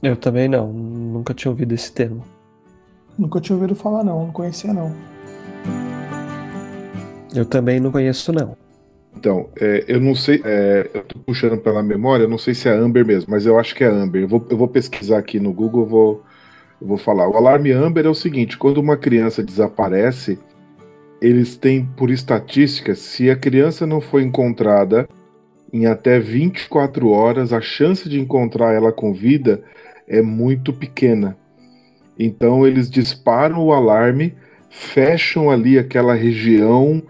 [0.02, 2.24] Eu também não, nunca tinha ouvido esse termo.
[3.18, 4.26] Nunca tinha ouvido falar, não.
[4.26, 4.94] Não conhecia, não.
[7.34, 8.56] Eu também não conheço, não.
[9.16, 12.70] Então, é, eu não sei, é, eu tô puxando pela memória, eu não sei se
[12.70, 14.22] é Amber mesmo, mas eu acho que é Amber.
[14.22, 16.24] Eu vou, eu vou pesquisar aqui no Google, eu vou,
[16.80, 17.28] eu vou falar.
[17.28, 20.38] O alarme Amber é o seguinte: quando uma criança desaparece,
[21.20, 25.10] eles têm, por estatística, se a criança não foi encontrada
[25.74, 29.64] em até 24 horas, a chance de encontrar ela com vida
[30.08, 31.36] é muito pequena.
[32.18, 34.34] Então eles disparam o alarme,
[34.70, 37.02] fecham ali aquela região,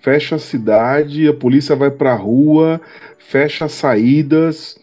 [0.00, 2.80] fecha a cidade, a polícia vai para a rua,
[3.18, 4.76] fecha as saídas,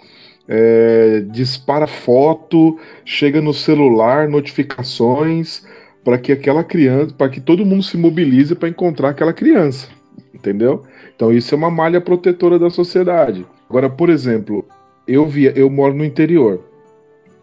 [0.47, 5.63] é, dispara foto, chega no celular, notificações
[6.03, 9.87] para que aquela criança, para que todo mundo se mobilize para encontrar aquela criança,
[10.33, 10.83] entendeu?
[11.15, 13.45] Então isso é uma malha protetora da sociedade.
[13.69, 14.65] Agora, por exemplo,
[15.07, 16.65] eu via, eu moro no interior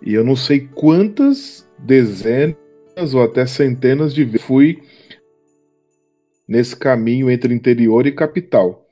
[0.03, 2.57] e eu não sei quantas dezenas
[3.15, 4.83] ou até centenas de vezes fui
[6.49, 8.87] nesse caminho entre interior e capital.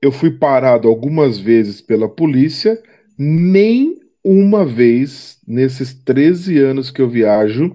[0.00, 2.80] Eu fui parado algumas vezes pela polícia,
[3.18, 7.74] nem uma vez nesses 13 anos que eu viajo,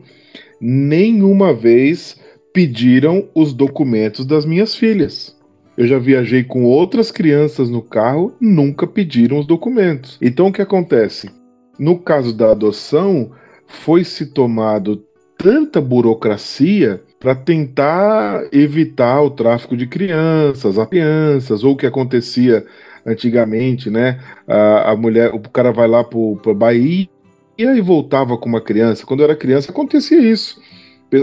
[0.62, 2.18] nenhuma vez
[2.54, 5.36] pediram os documentos das minhas filhas.
[5.76, 10.20] Eu já viajei com outras crianças no carro, nunca pediram os documentos.
[10.22, 11.32] Então o que acontece?
[11.80, 13.32] No caso da adoção,
[13.74, 15.04] foi se tomado
[15.38, 22.66] tanta burocracia para tentar evitar o tráfico de crianças, a crianças, ou o que acontecia
[23.06, 24.20] antigamente, né?
[24.48, 27.10] A, a mulher, o cara vai lá para Bahia
[27.58, 29.06] e voltava com uma criança.
[29.06, 30.62] Quando eu era criança acontecia isso.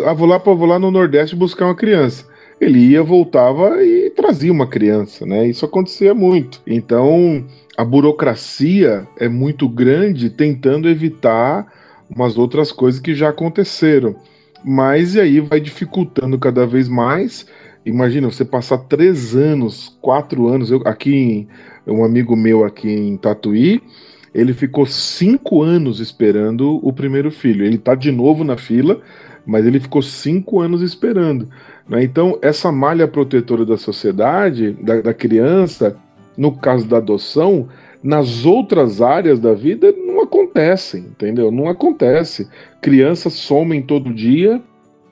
[0.04, 2.26] Ah, vou lá, vou lá no Nordeste buscar uma criança.
[2.60, 5.46] Ele ia, voltava e trazia uma criança, né?
[5.46, 6.60] Isso acontecia muito.
[6.66, 7.44] Então,
[7.76, 11.66] a burocracia é muito grande tentando evitar
[12.14, 14.16] umas outras coisas que já aconteceram.
[14.64, 17.46] Mas e aí vai dificultando cada vez mais.
[17.84, 20.70] Imagina você passar três anos, quatro anos.
[20.70, 21.48] Eu, aqui,
[21.86, 23.80] um amigo meu aqui em Tatuí,
[24.34, 27.64] ele ficou cinco anos esperando o primeiro filho.
[27.64, 29.00] Ele está de novo na fila,
[29.46, 31.48] mas ele ficou cinco anos esperando.
[31.88, 32.04] Né?
[32.04, 35.96] Então, essa malha protetora da sociedade, da, da criança,
[36.36, 37.68] no caso da adoção,
[38.02, 41.50] nas outras áreas da vida não acontecem, entendeu?
[41.50, 42.48] Não acontece.
[42.80, 44.62] Crianças somem todo dia,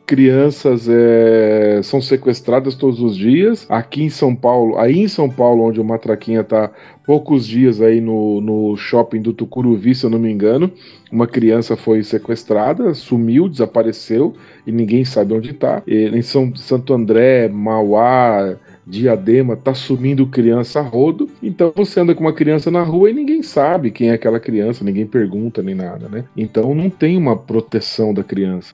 [0.06, 3.66] crianças é, são sequestradas todos os dias.
[3.68, 6.70] Aqui em São Paulo, aí em São Paulo, onde o Matraquinha está
[7.04, 10.70] poucos dias aí no, no shopping do Tucuruvi, se eu não me engano,
[11.10, 14.34] uma criança foi sequestrada, sumiu, desapareceu
[14.66, 15.82] e ninguém sabe onde está.
[15.86, 18.56] Em São Santo André, Mauá,
[18.88, 23.12] Diadema tá sumindo criança a rodo, então você anda com uma criança na rua e
[23.12, 26.24] ninguém sabe quem é aquela criança, ninguém pergunta nem nada, né?
[26.34, 28.72] Então não tem uma proteção da criança.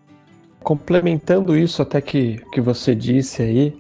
[0.63, 3.77] Complementando isso até que, que você disse aí,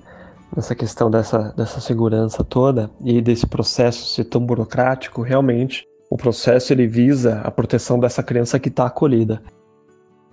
[0.54, 6.72] nessa questão dessa, dessa segurança toda e desse processo ser tão burocrático, realmente o processo
[6.72, 9.40] ele visa a proteção dessa criança que está acolhida.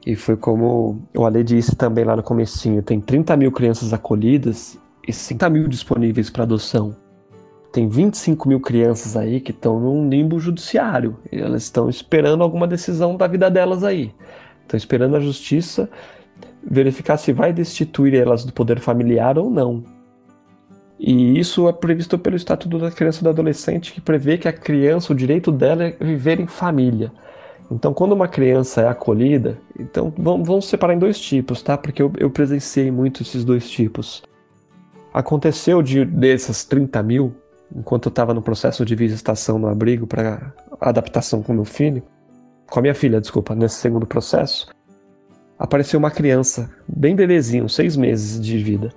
[0.05, 4.79] E foi como o Ale disse também lá no comecinho, tem 30 mil crianças acolhidas
[5.07, 6.95] e 50 mil disponíveis para adoção.
[7.71, 11.17] Tem 25 mil crianças aí que estão num limbo judiciário.
[11.31, 14.13] Elas estão esperando alguma decisão da vida delas aí.
[14.61, 15.89] Estão esperando a justiça
[16.63, 19.83] verificar se vai destituir elas do poder familiar ou não.
[20.99, 24.53] E isso é previsto pelo Estatuto da Criança e do Adolescente, que prevê que a
[24.53, 27.11] criança, o direito dela é viver em família.
[27.71, 31.77] Então, quando uma criança é acolhida, então vamos, vamos separar em dois tipos, tá?
[31.77, 34.21] Porque eu, eu presenciei muito esses dois tipos.
[35.13, 37.35] Aconteceu de dessas 30 mil,
[37.75, 42.01] enquanto eu estava no processo de visitação no abrigo para adaptação com meu filho,
[42.69, 44.69] com a minha filha, desculpa, nesse segundo processo,
[45.59, 48.89] apareceu uma criança, bem bebezinho, seis meses de vida.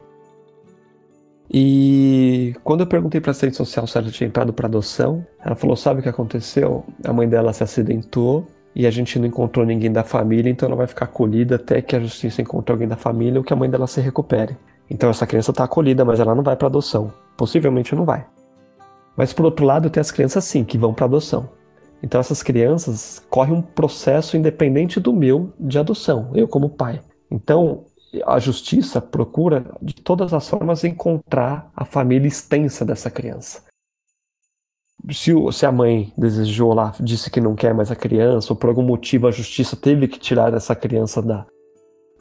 [1.50, 5.54] E quando eu perguntei para a assistente social se ela tinha entrado para adoção, ela
[5.56, 6.84] falou: sabe o que aconteceu?
[7.04, 10.76] A mãe dela se acidentou e a gente não encontrou ninguém da família, então ela
[10.76, 13.68] vai ficar acolhida até que a justiça encontre alguém da família ou que a mãe
[13.68, 14.56] dela se recupere.
[14.88, 17.12] Então essa criança está acolhida, mas ela não vai para adoção.
[17.36, 18.26] Possivelmente não vai.
[19.16, 21.48] Mas por outro lado, tem as crianças sim que vão para adoção.
[22.02, 27.00] Então essas crianças correm um processo independente do meu de adoção, eu como pai.
[27.30, 27.84] Então
[28.26, 33.62] a justiça procura de todas as formas encontrar a família extensa dessa criança
[35.12, 38.68] se, se a mãe desejou lá, disse que não quer mais a criança, ou por
[38.68, 41.46] algum motivo a justiça teve que tirar essa criança da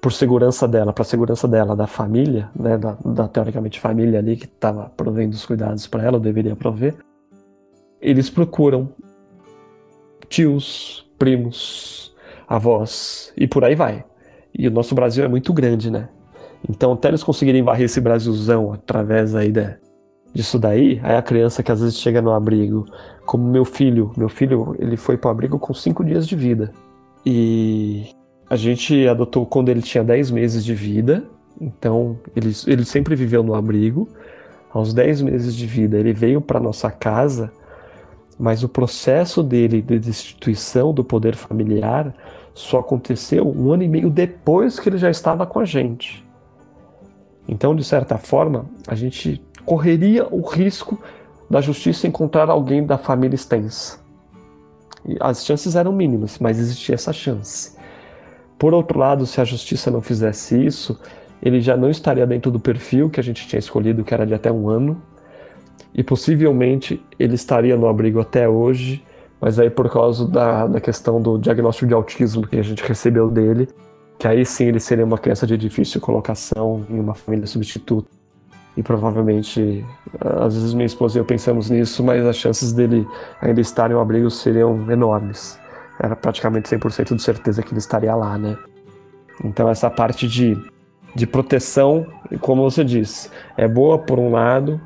[0.03, 4.43] por segurança dela, para segurança dela, da família, né, da, da teoricamente família ali que
[4.43, 6.95] estava provendo os cuidados para ela, ou deveria prover,
[8.01, 8.89] eles procuram
[10.27, 12.13] tios, primos,
[12.45, 14.03] avós e por aí vai.
[14.53, 16.09] E o nosso Brasil é muito grande, né?
[16.69, 19.77] Então, até eles conseguirem varrer esse Brasilzão através aí da,
[20.33, 22.83] disso daí, aí a criança que às vezes chega no abrigo,
[23.25, 26.73] como meu filho, meu filho, ele foi para o abrigo com 5 dias de vida.
[27.25, 28.13] E
[28.49, 31.23] a gente adotou quando ele tinha 10 meses de vida,
[31.59, 34.07] então ele, ele sempre viveu no abrigo.
[34.71, 37.51] Aos 10 meses de vida, ele veio para nossa casa,
[38.39, 42.13] mas o processo dele de destituição do poder familiar
[42.55, 46.23] só aconteceu um ano e meio depois que ele já estava com a gente.
[47.47, 51.01] Então, de certa forma, a gente correria o risco
[51.49, 53.99] da justiça encontrar alguém da família extensa.
[55.19, 57.75] As chances eram mínimas, mas existia essa chance.
[58.63, 60.97] Por outro lado, se a justiça não fizesse isso,
[61.41, 64.33] ele já não estaria dentro do perfil que a gente tinha escolhido, que era de
[64.33, 65.01] até um ano,
[65.93, 69.03] e possivelmente ele estaria no abrigo até hoje,
[69.41, 73.29] mas aí por causa da, da questão do diagnóstico de autismo que a gente recebeu
[73.29, 73.67] dele,
[74.17, 78.07] que aí sim ele seria uma criança de difícil colocação em uma família substituta
[78.77, 79.83] e provavelmente,
[80.39, 83.05] às vezes minha esposa e eu pensamos nisso, mas as chances dele
[83.41, 85.61] ainda estar em um abrigo seriam enormes.
[86.03, 88.57] Era praticamente 100% de certeza que ele estaria lá, né?
[89.43, 90.55] Então essa parte de,
[91.15, 92.05] de proteção,
[92.41, 94.79] como você disse, é boa por um lado,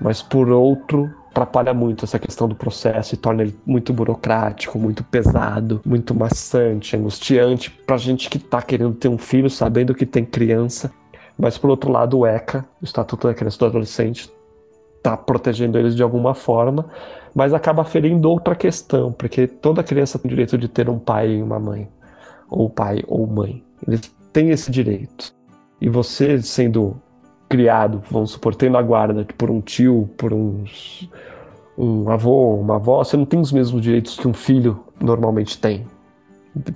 [0.00, 5.04] mas por outro atrapalha muito essa questão do processo e torna ele muito burocrático, muito
[5.04, 10.24] pesado, muito maçante, angustiante pra gente que tá querendo ter um filho, sabendo que tem
[10.24, 10.90] criança
[11.40, 14.30] mas por outro lado, o ECA, o Estatuto da Criança e do Adolescente,
[15.00, 16.86] está protegendo eles de alguma forma,
[17.34, 21.42] mas acaba ferindo outra questão, porque toda criança tem direito de ter um pai e
[21.42, 21.88] uma mãe,
[22.48, 23.64] ou pai ou mãe.
[23.86, 25.34] Eles têm esse direito.
[25.80, 26.96] E você sendo
[27.48, 31.10] criado, vamos supor, tendo a guarda por um tio, por uns,
[31.76, 35.86] um avô, uma avó, você não tem os mesmos direitos que um filho normalmente tem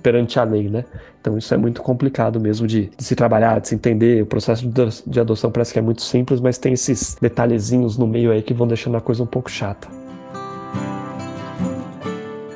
[0.01, 0.85] perante a lei, né?
[1.19, 4.23] Então isso é muito complicado mesmo de, de, se trabalhar, de se entender.
[4.23, 4.67] O processo
[5.05, 8.53] de, adoção parece que é muito simples, mas tem esses detalhezinhos no meio aí que
[8.53, 9.87] vão deixando a coisa um pouco chata.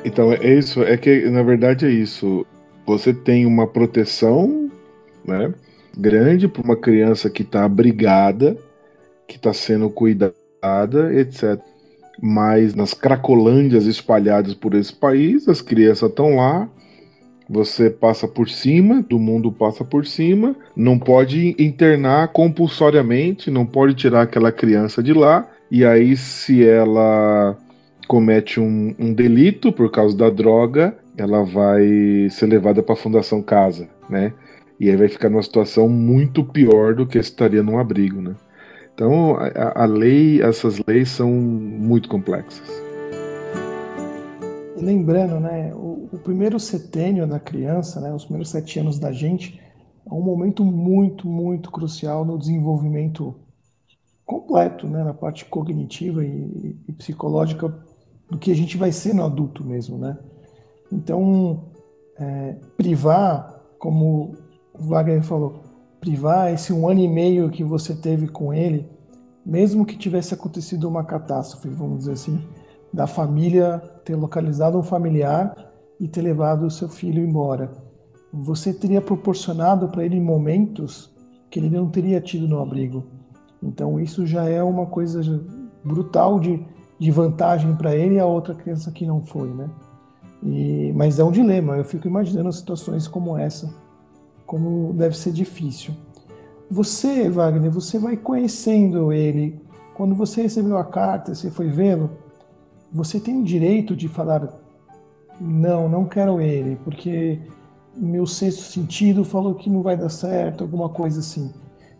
[0.04, 2.46] Então é isso, é que na verdade é isso.
[2.86, 4.70] Você tem uma proteção,
[5.24, 5.52] né,
[5.96, 8.56] grande para uma criança que está abrigada,
[9.28, 10.34] que está sendo cuidada,
[11.14, 11.60] etc.
[12.20, 16.68] Mas nas cracolândias espalhadas por esse país, as crianças estão lá,
[17.52, 23.94] você passa por cima, do mundo passa por cima, não pode internar compulsoriamente, não pode
[23.94, 27.58] tirar aquela criança de lá, e aí se ela
[28.06, 33.42] comete um, um delito por causa da droga, ela vai ser levada para a Fundação
[33.42, 34.32] Casa, né?
[34.78, 38.36] E aí vai ficar numa situação muito pior do que estaria num abrigo, né?
[38.94, 42.62] Então, a, a lei, essas leis são muito complexas.
[44.76, 49.60] Lembrando, né, o, o, primeiro setênio da criança, né, os primeiros sete anos da gente,
[50.06, 53.34] é um momento muito, muito crucial no desenvolvimento
[54.24, 57.74] completo, né, na parte cognitiva e, e psicológica
[58.28, 60.16] do que a gente vai ser no adulto mesmo, né?
[60.92, 61.64] Então,
[62.16, 64.36] é, privar, como
[64.72, 65.62] o Wagner falou,
[66.00, 68.88] privar esse um ano e meio que você teve com ele,
[69.44, 72.42] mesmo que tivesse acontecido uma catástrofe, vamos dizer assim,
[72.92, 75.69] da família ter localizado um familiar
[76.00, 77.70] e ter levado o seu filho embora,
[78.32, 81.14] você teria proporcionado para ele momentos
[81.50, 83.04] que ele não teria tido no abrigo.
[83.62, 85.20] Então isso já é uma coisa
[85.84, 86.64] brutal de,
[86.98, 89.68] de vantagem para ele e a outra criança que não foi, né?
[90.42, 91.76] E, mas é um dilema.
[91.76, 93.72] Eu fico imaginando situações como essa,
[94.46, 95.92] como deve ser difícil.
[96.70, 99.60] Você, Wagner, você vai conhecendo ele.
[99.94, 102.10] Quando você recebeu a carta, você foi vê-lo.
[102.92, 104.59] Você tem o direito de falar:
[105.40, 107.40] não, não quero ele, porque
[107.96, 111.52] meu sexto sentido falou que não vai dar certo, alguma coisa assim.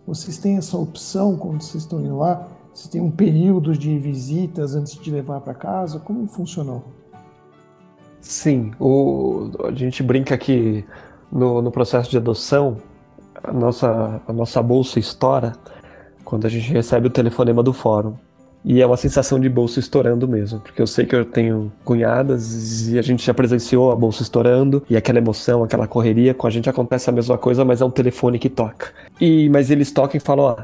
[0.06, 2.48] Vocês têm essa opção quando vocês estão indo lá?
[2.74, 5.98] Você tem um período de visitas antes de levar para casa?
[5.98, 6.84] Como funcionou?
[8.20, 10.84] Sim, o, a gente brinca que
[11.32, 12.76] no, no processo de adoção,
[13.42, 15.52] a nossa, a nossa bolsa estoura
[16.24, 18.14] quando a gente recebe o telefonema do fórum.
[18.64, 22.88] E é uma sensação de bolsa estourando mesmo, porque eu sei que eu tenho cunhadas
[22.88, 26.50] e a gente já presenciou a bolsa estourando e aquela emoção, aquela correria, com a
[26.50, 28.88] gente acontece a mesma coisa, mas é um telefone que toca.
[29.20, 30.56] E mas eles tocam e falam, ó,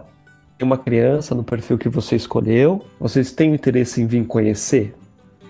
[0.58, 4.94] tem uma criança no perfil que você escolheu, vocês têm interesse em vir conhecer?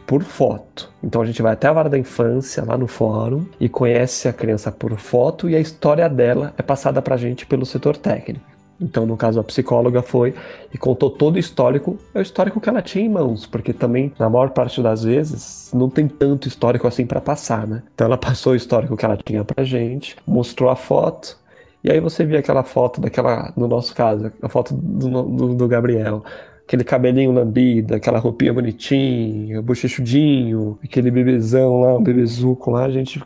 [0.07, 0.93] Por foto.
[1.03, 4.33] Então a gente vai até a vara da infância, lá no fórum, e conhece a
[4.33, 8.56] criança por foto e a história dela é passada pra gente pelo setor técnico.
[8.81, 10.35] Então, no caso, a psicóloga foi
[10.73, 14.13] e contou todo o histórico, é o histórico que ela tinha em mãos, porque também,
[14.19, 17.83] na maior parte das vezes, não tem tanto histórico assim para passar, né?
[17.95, 21.39] Então, ela passou o histórico que ela tinha pra gente, mostrou a foto,
[21.83, 25.69] e aí você via aquela foto daquela, no nosso caso, a foto do, do, do
[25.69, 26.23] Gabriel,
[26.67, 33.23] aquele cabelinho lambido, aquela roupinha bonitinha, bochechudinho, aquele bebezão lá, um bebezuco lá, a gente,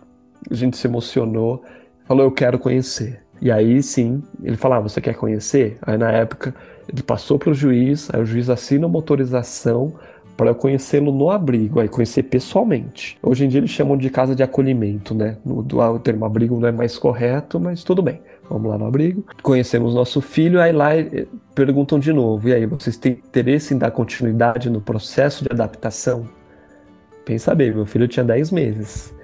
[0.51, 1.65] a gente se emocionou,
[2.07, 3.23] falou, eu quero conhecer.
[3.41, 5.79] E aí sim, ele falava, ah, você quer conhecer?
[5.83, 6.55] Aí na época
[6.93, 9.95] ele passou para o juiz, aí o juiz assina uma autorização
[10.37, 13.19] para conhecê-lo no abrigo, aí conhecer pessoalmente.
[13.23, 15.37] Hoje em dia eles chamam de casa de acolhimento, né?
[15.45, 18.21] O, termo abrigo não é mais correto, mas tudo bem.
[18.49, 19.25] Vamos lá no abrigo.
[19.43, 23.79] Conhecemos nosso filho, aí lá eh, perguntam de novo: e aí, vocês têm interesse em
[23.79, 26.27] dar continuidade no processo de adaptação?
[27.25, 29.15] Pensa bem, meu filho tinha 10 meses.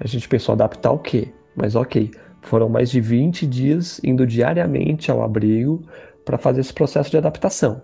[0.00, 1.28] A gente pensou adaptar o quê?
[1.54, 2.10] Mas ok.
[2.42, 5.82] Foram mais de 20 dias indo diariamente ao abrigo
[6.24, 7.82] para fazer esse processo de adaptação.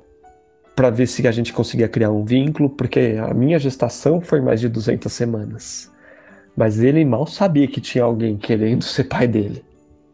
[0.74, 4.60] Para ver se a gente conseguia criar um vínculo, porque a minha gestação foi mais
[4.60, 5.90] de 200 semanas.
[6.56, 9.64] Mas ele mal sabia que tinha alguém querendo ser pai dele.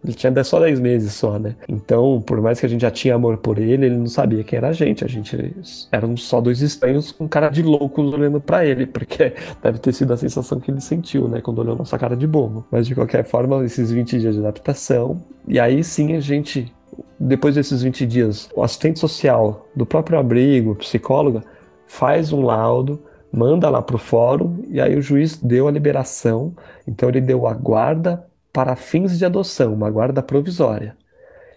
[0.03, 1.55] Ele tinha só 10 meses só, né?
[1.69, 4.57] Então, por mais que a gente já tinha amor por ele, ele não sabia quem
[4.57, 5.05] era a gente.
[5.05, 5.55] A gente
[5.93, 10.13] eram só dois estranhos com cara de loucos olhando para ele, porque deve ter sido
[10.13, 11.41] a sensação que ele sentiu, né?
[11.41, 12.65] Quando olhou nossa cara de bobo.
[12.71, 15.21] Mas de qualquer forma, esses 20 dias de adaptação.
[15.47, 16.73] E aí sim a gente,
[17.19, 21.45] depois desses 20 dias, o assistente social do próprio abrigo, psicóloga,
[21.87, 26.53] faz um laudo manda lá para o fórum e aí o juiz deu a liberação.
[26.87, 30.97] Então ele deu a guarda para fins de adoção, uma guarda provisória.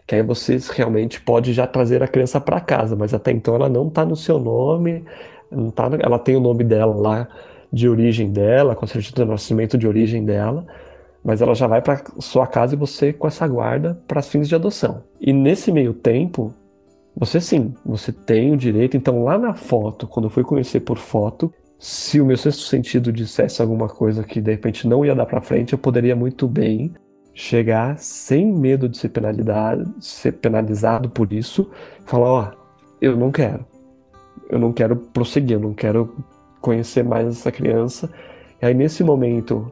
[0.05, 3.69] Que aí você realmente pode já trazer a criança para casa, mas até então ela
[3.69, 5.03] não está no seu nome,
[5.49, 7.27] não tá, ela tem o nome dela lá
[7.71, 10.65] de origem dela, com certidão de nascimento de origem dela,
[11.23, 14.55] mas ela já vai para sua casa e você com essa guarda para fins de
[14.55, 15.03] adoção.
[15.19, 16.53] E nesse meio tempo,
[17.15, 18.97] você sim, você tem o direito.
[18.97, 21.51] Então lá na foto, quando eu fui conhecer por foto,
[21.83, 25.41] se o meu sexto sentido dissesse alguma coisa que de repente não ia dar para
[25.41, 26.93] frente, eu poderia muito bem
[27.33, 31.69] chegar sem medo de ser penalizado, ser penalizado por isso,
[32.05, 32.57] falar, ó, oh,
[33.01, 33.65] eu não quero.
[34.49, 36.15] Eu não quero prosseguir, eu não quero
[36.61, 38.09] conhecer mais essa criança.
[38.61, 39.69] E aí nesse momento,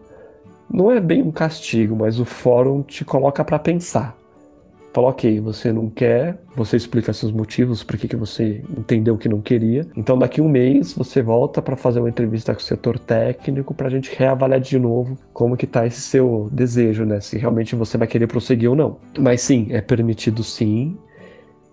[0.69, 4.20] não é bem um castigo, mas o fórum te coloca para pensar
[4.93, 9.29] fala, ok, você não quer, você explica seus motivos, por que, que você entendeu que
[9.29, 9.87] não queria.
[9.95, 13.87] Então, daqui um mês, você volta para fazer uma entrevista com o setor técnico para
[13.87, 17.21] a gente reavaliar de novo como que tá esse seu desejo, né?
[17.21, 18.97] Se realmente você vai querer prosseguir ou não.
[19.17, 20.97] Mas sim, é permitido sim.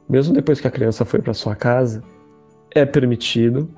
[0.08, 2.02] Mesmo depois que a criança foi para sua casa,
[2.74, 3.68] é permitido.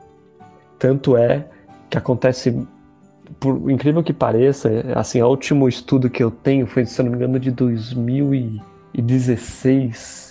[0.78, 1.46] Tanto é
[1.88, 2.56] que acontece
[3.38, 7.16] por incrível que pareça, assim, o último estudo que eu tenho foi, se não me
[7.16, 8.60] engano, de 2000 e
[8.94, 10.30] 2016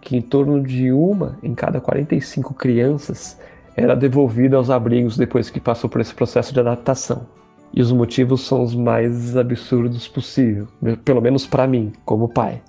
[0.00, 3.38] que em torno de uma em cada 45 crianças
[3.76, 7.26] era devolvida aos abrigos depois que passou por esse processo de adaptação.
[7.72, 10.68] E os motivos são os mais absurdos possível,
[11.04, 12.60] pelo menos para mim, como pai,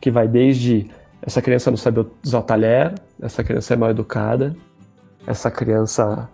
[0.00, 0.90] que vai desde
[1.22, 4.56] essa criança não sabe usar talher, essa criança é mal educada,
[5.26, 6.28] essa criança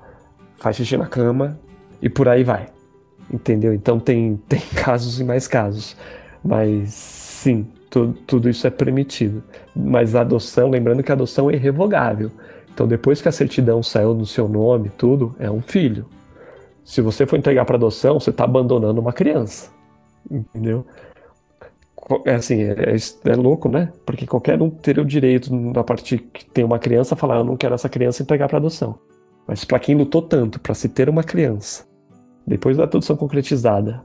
[0.57, 1.59] faz xixi na cama
[2.01, 2.69] e por aí vai.
[3.31, 3.75] Entendeu?
[3.75, 5.97] Então tem, tem casos e mais casos.
[6.43, 9.41] Mas sim, tu, tudo isso é permitido.
[9.75, 12.31] Mas a adoção, lembrando que a adoção é irrevogável.
[12.73, 16.07] Então depois que a certidão saiu no seu nome, tudo, é um filho.
[16.85, 19.71] Se você for entregar para adoção, você está abandonando uma criança.
[20.29, 20.85] Entendeu?
[22.27, 23.93] É assim, é, é, é, louco, né?
[24.05, 27.57] Porque qualquer um teria o direito, na parte que tem uma criança, falar: eu não
[27.57, 28.99] quero essa criança entregar para adoção.
[29.47, 31.87] Mas para quem lutou tanto para se ter uma criança,
[32.47, 34.05] depois da adoção concretizada,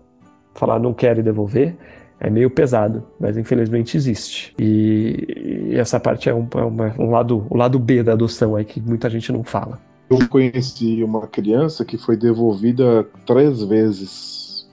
[0.53, 1.75] falar não quero e devolver,
[2.19, 4.53] é meio pesado, mas infelizmente existe.
[4.59, 8.55] E, e essa parte é, um, é uma, um lado, o lado B da adoção
[8.55, 9.79] aí que muita gente não fala.
[10.09, 14.67] Eu conheci uma criança que foi devolvida três vezes.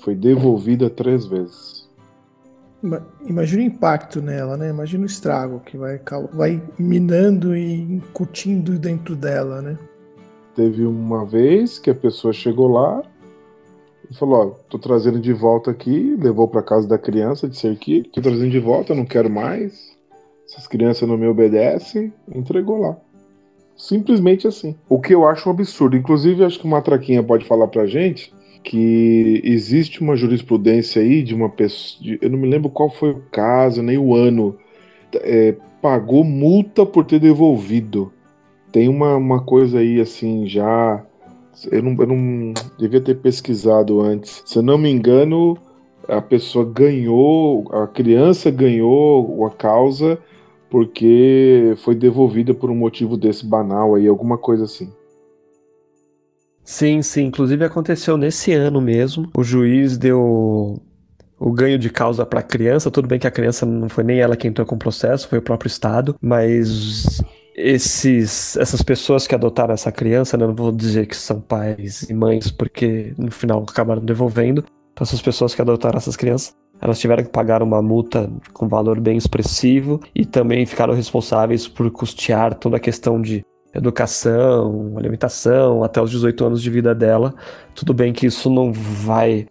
[0.00, 1.88] Foi devolvida três vezes.
[3.24, 4.70] Imagina o impacto nela, né?
[4.70, 6.00] Imagina o estrago que vai,
[6.32, 9.76] vai minando e incutindo dentro dela, né?
[10.54, 13.02] Teve uma vez que a pessoa chegou lá
[14.10, 18.08] e falou: Ó, tô trazendo de volta aqui, levou para casa da criança de cerquilho,
[18.10, 19.96] tô trazendo de volta, não quero mais.
[20.46, 22.96] Essas crianças não me obedecem, entregou lá.
[23.76, 24.74] Simplesmente assim.
[24.88, 25.96] O que eu acho um absurdo.
[25.96, 28.32] Inclusive, acho que uma traquinha pode falar pra gente
[28.64, 32.02] que existe uma jurisprudência aí de uma pessoa.
[32.02, 34.58] De, eu não me lembro qual foi o caso, nem o ano.
[35.14, 38.12] É, pagou multa por ter devolvido.
[38.72, 41.04] Tem uma, uma coisa aí assim já.
[41.70, 44.42] Eu não, eu não devia ter pesquisado antes.
[44.46, 45.58] Se eu não me engano,
[46.06, 50.18] a pessoa ganhou, a criança ganhou a causa
[50.70, 54.92] porque foi devolvida por um motivo desse banal aí, alguma coisa assim.
[56.62, 57.24] Sim, sim.
[57.24, 59.30] Inclusive aconteceu nesse ano mesmo.
[59.36, 60.78] O juiz deu
[61.38, 62.90] o ganho de causa para a criança.
[62.90, 65.38] Tudo bem que a criança não foi nem ela quem entrou com o processo, foi
[65.38, 67.22] o próprio Estado, mas
[67.58, 72.14] esses, essas pessoas que adotaram essa criança, né, não vou dizer que são pais e
[72.14, 74.64] mães, porque no final acabaram devolvendo.
[75.00, 79.16] Essas pessoas que adotaram essas crianças elas tiveram que pagar uma multa com valor bem
[79.16, 83.44] expressivo e também ficaram responsáveis por custear toda a questão de
[83.74, 87.34] educação, alimentação, até os 18 anos de vida dela.
[87.74, 89.46] Tudo bem que isso não vai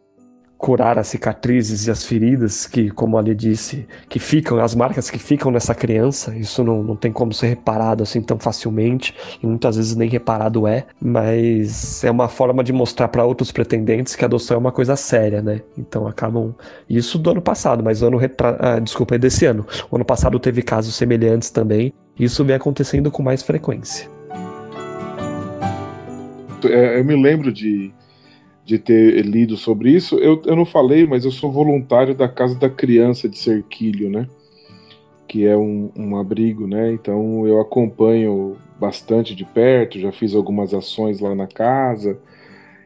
[0.57, 5.19] curar as cicatrizes e as feridas que, como ali disse, que ficam, as marcas que
[5.19, 9.75] ficam nessa criança, isso não, não tem como ser reparado assim tão facilmente, e muitas
[9.75, 14.27] vezes nem reparado é, mas é uma forma de mostrar para outros pretendentes que a
[14.27, 15.61] adoção é uma coisa séria, né?
[15.77, 16.55] Então acabam.
[16.89, 18.57] Isso do ano passado, mas ano retra...
[18.59, 19.65] ah, desculpa, é desse ano.
[19.91, 24.09] O ano passado teve casos semelhantes também, e isso vem acontecendo com mais frequência.
[26.65, 27.91] É, eu me lembro de
[28.67, 30.17] de ter lido sobre isso.
[30.17, 34.27] Eu, eu não falei, mas eu sou voluntário da Casa da Criança de Serquilho, né?
[35.25, 36.91] Que é um, um abrigo, né?
[36.91, 42.19] Então eu acompanho bastante de perto, já fiz algumas ações lá na casa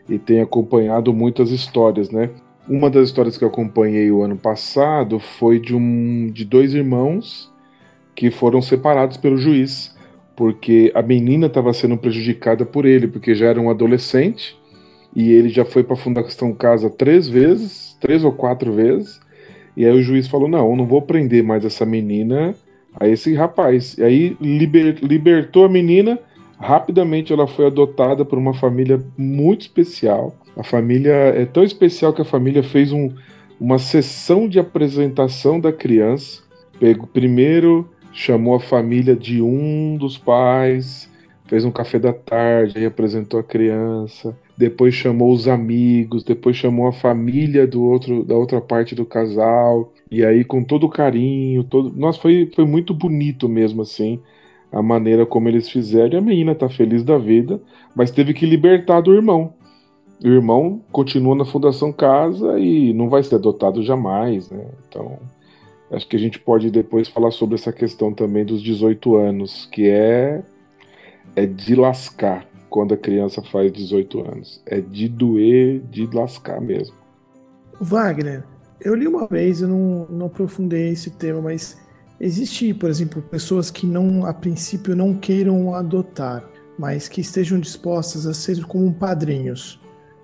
[0.08, 2.30] e tenho acompanhado muitas histórias, né?
[2.70, 7.52] Uma das histórias que eu acompanhei o ano passado foi de um de dois irmãos
[8.16, 9.98] que foram separados pelo juiz,
[10.36, 14.61] porque a menina estava sendo prejudicada por ele, porque já era um adolescente
[15.16, 19.20] e ele já foi para a Fundação Casa três vezes, três ou quatro vezes.
[19.76, 22.56] E aí o juiz falou: não, não vou prender mais essa menina
[23.00, 23.98] a esse rapaz.
[23.98, 26.20] E aí liber, libertou a menina.
[26.60, 30.36] Rapidamente ela foi adotada por uma família muito especial.
[30.56, 33.10] A família é tão especial que a família fez um,
[33.60, 36.44] uma sessão de apresentação da criança.
[36.80, 41.10] Pegou, primeiro chamou a família de um dos pais,
[41.48, 46.88] fez um café da tarde, aí apresentou a criança depois chamou os amigos, depois chamou
[46.88, 51.94] a família do outro, da outra parte do casal, e aí com todo carinho, todo,
[52.14, 54.20] foi, foi muito bonito mesmo assim,
[54.72, 57.62] a maneira como eles fizeram, e a menina tá feliz da vida,
[57.96, 59.54] mas teve que libertar do irmão.
[60.24, 64.68] O irmão continua na Fundação Casa e não vai ser adotado jamais, né?
[64.88, 65.18] Então,
[65.92, 69.90] acho que a gente pode depois falar sobre essa questão também dos 18 anos, que
[69.90, 70.44] é
[71.36, 74.64] é de lascar quando a criança faz 18 anos.
[74.66, 76.96] É de doer, de lascar mesmo.
[77.80, 78.46] Wagner,
[78.80, 81.78] eu li uma vez, eu não, não aprofundei esse tema, mas
[82.20, 86.50] existe, por exemplo, pessoas que não, a princípio, não queiram adotar,
[86.80, 89.80] mas que estejam dispostas a ser como padrinhos.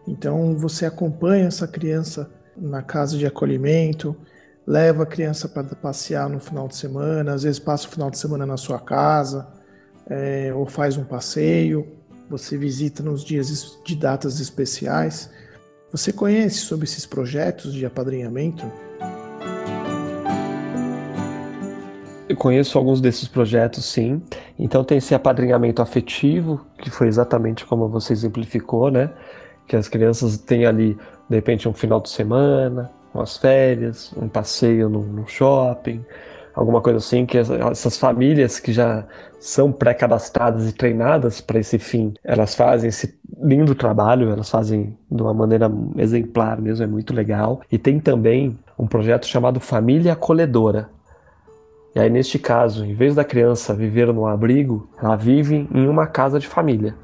[0.07, 4.15] Então você acompanha essa criança na casa de acolhimento,
[4.65, 8.17] leva a criança para passear no final de semana, às vezes passa o final de
[8.17, 9.47] semana na sua casa,
[10.09, 11.96] é, ou faz um passeio,
[12.29, 15.29] você visita nos dias de datas especiais.
[15.91, 18.69] Você conhece sobre esses projetos de apadrinhamento?
[22.27, 24.21] Eu conheço alguns desses projetos, sim.
[24.59, 29.09] Então tem esse apadrinhamento afetivo, que foi exatamente como você exemplificou, né?
[29.65, 30.97] Que as crianças têm ali,
[31.29, 36.05] de repente, um final de semana, umas férias, um passeio no, no shopping,
[36.57, 39.05] alguma coisa assim, que essas famílias que já
[39.39, 45.21] são pré-cadastradas e treinadas para esse fim, elas fazem esse lindo trabalho, elas fazem de
[45.21, 47.61] uma maneira exemplar mesmo, é muito legal.
[47.71, 50.89] E tem também um projeto chamado Família Acolhedora.
[51.95, 56.07] E aí, neste caso, em vez da criança viver no abrigo, ela vive em uma
[56.07, 56.95] casa de família.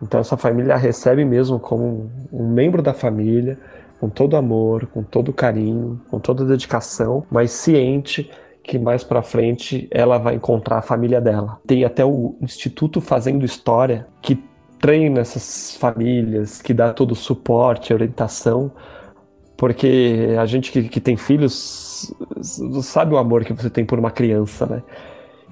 [0.00, 3.58] Então, essa família recebe mesmo como um membro da família,
[4.00, 8.30] com todo amor, com todo carinho, com toda dedicação, mas ciente
[8.64, 11.60] que mais para frente ela vai encontrar a família dela.
[11.66, 14.42] Tem até o Instituto Fazendo História que
[14.80, 18.72] treina essas famílias, que dá todo o suporte, orientação,
[19.56, 22.12] porque a gente que, que tem filhos
[22.82, 24.82] sabe o amor que você tem por uma criança, né?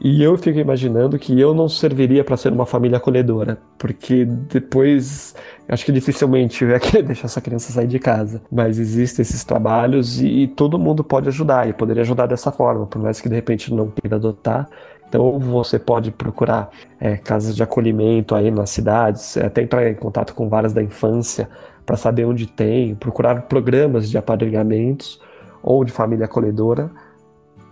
[0.05, 5.32] E eu fico imaginando que eu não serviria para ser uma família acolhedora, porque depois
[5.68, 8.42] acho que dificilmente eu ia querer deixar essa criança sair de casa.
[8.50, 12.84] Mas existem esses trabalhos e, e todo mundo pode ajudar, e poderia ajudar dessa forma,
[12.84, 14.68] por mais que de repente não queira adotar.
[15.09, 20.34] Então você pode procurar é, casas de acolhimento aí nas cidades, até entrar em contato
[20.34, 21.48] com várias da infância
[21.86, 25.20] para saber onde tem, procurar programas de apadrinhamentos
[25.62, 26.90] ou de família acolhedora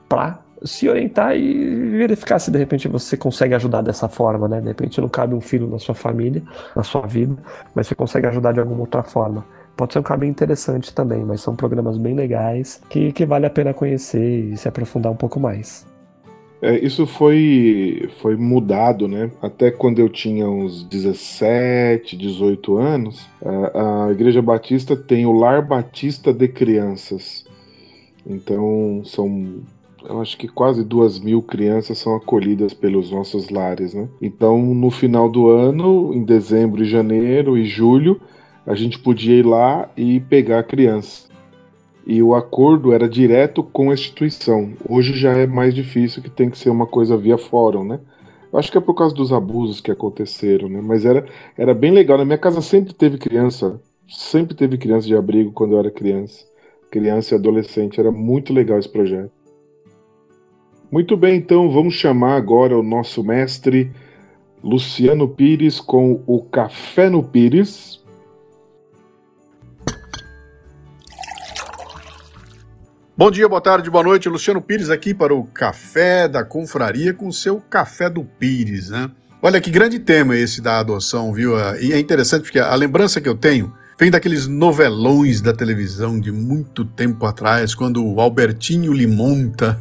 [0.09, 4.61] para se orientar e verificar se de repente você consegue ajudar dessa forma, né?
[4.61, 6.42] De repente não cabe um filho na sua família,
[6.74, 7.36] na sua vida,
[7.74, 9.44] mas você consegue ajudar de alguma outra forma.
[9.76, 13.50] Pode ser um caminho interessante também, mas são programas bem legais que, que vale a
[13.50, 15.86] pena conhecer e se aprofundar um pouco mais.
[16.62, 19.30] É, isso foi, foi mudado, né?
[19.40, 25.66] Até quando eu tinha uns 17, 18 anos, a, a Igreja Batista tem o Lar
[25.66, 27.46] Batista de Crianças.
[28.26, 29.62] Então são
[30.09, 34.09] eu acho que quase duas mil crianças são acolhidas pelos nossos lares, né?
[34.20, 38.20] Então, no final do ano, em dezembro, janeiro e julho,
[38.66, 41.28] a gente podia ir lá e pegar a criança.
[42.07, 44.72] E o acordo era direto com a instituição.
[44.88, 48.01] Hoje já é mais difícil, que tem que ser uma coisa via fórum, né?
[48.53, 50.80] Acho que é por causa dos abusos que aconteceram, né?
[50.82, 51.24] Mas era,
[51.57, 52.18] era bem legal.
[52.18, 56.44] Na minha casa sempre teve criança, sempre teve criança de abrigo quando eu era criança.
[56.90, 59.30] Criança e adolescente, era muito legal esse projeto.
[60.91, 63.93] Muito bem, então vamos chamar agora o nosso mestre
[64.61, 68.01] Luciano Pires com o Café no Pires.
[73.16, 74.28] Bom dia, boa tarde, boa noite.
[74.28, 79.09] Luciano Pires aqui para o Café da Confraria com o seu Café do Pires, né?
[79.41, 81.53] Olha que grande tema esse da adoção, viu?
[81.80, 86.32] E é interessante porque a lembrança que eu tenho Vem daqueles novelões da televisão de
[86.32, 89.78] muito tempo atrás, quando o Albertinho Limonta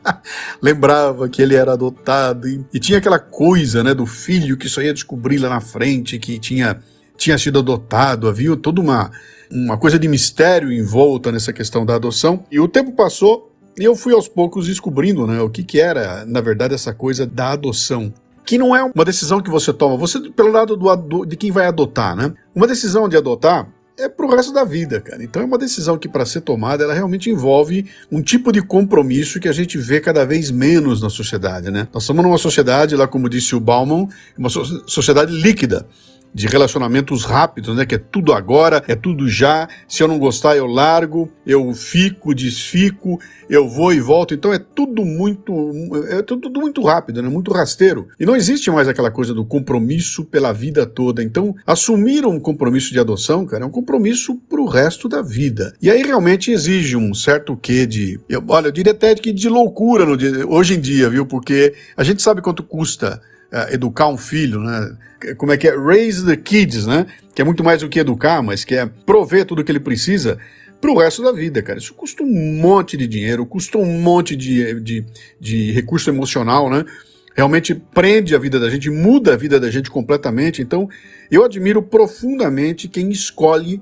[0.60, 4.82] lembrava que ele era adotado e, e, tinha aquela coisa, né, do filho que só
[4.82, 6.82] ia descobrir lá na frente que tinha
[7.16, 9.10] tinha sido adotado, havia toda uma
[9.50, 12.44] uma coisa de mistério em volta nessa questão da adoção.
[12.52, 16.26] E o tempo passou e eu fui aos poucos descobrindo, né, o que que era,
[16.26, 18.12] na verdade, essa coisa da adoção
[18.44, 21.66] que não é uma decisão que você toma, você pelo lado do, de quem vai
[21.66, 22.32] adotar, né?
[22.54, 23.68] Uma decisão de adotar
[23.98, 25.22] é pro resto da vida, cara.
[25.22, 29.38] Então é uma decisão que para ser tomada, ela realmente envolve um tipo de compromisso
[29.38, 31.86] que a gente vê cada vez menos na sociedade, né?
[31.92, 35.86] Nós estamos numa sociedade, lá como disse o Bauman, uma sociedade líquida
[36.34, 37.84] de relacionamentos rápidos, né?
[37.84, 39.68] Que é tudo agora, é tudo já.
[39.86, 43.18] Se eu não gostar, eu largo, eu fico, desfico,
[43.48, 44.34] eu vou e volto.
[44.34, 45.52] Então é tudo muito,
[46.08, 47.28] é tudo muito rápido, né?
[47.28, 48.08] Muito rasteiro.
[48.18, 51.22] E não existe mais aquela coisa do compromisso pela vida toda.
[51.22, 55.74] Então assumir um compromisso de adoção, cara, é um compromisso pro resto da vida.
[55.82, 59.48] E aí realmente exige um certo quê de, eu, olha, eu diria até que de
[59.48, 60.16] loucura no
[60.48, 61.26] hoje em dia, viu?
[61.26, 63.20] Porque a gente sabe quanto custa
[63.52, 64.96] uh, educar um filho, né?
[65.36, 65.76] Como é que é?
[65.76, 67.06] Raise the kids, né?
[67.34, 69.80] Que é muito mais do que educar, mas que é prover tudo o que ele
[69.80, 70.38] precisa
[70.80, 71.78] para o resto da vida, cara.
[71.78, 75.04] Isso custa um monte de dinheiro, custa um monte de, de,
[75.38, 76.84] de recurso emocional, né?
[77.34, 80.60] Realmente prende a vida da gente, muda a vida da gente completamente.
[80.60, 80.88] Então,
[81.30, 83.80] eu admiro profundamente quem escolhe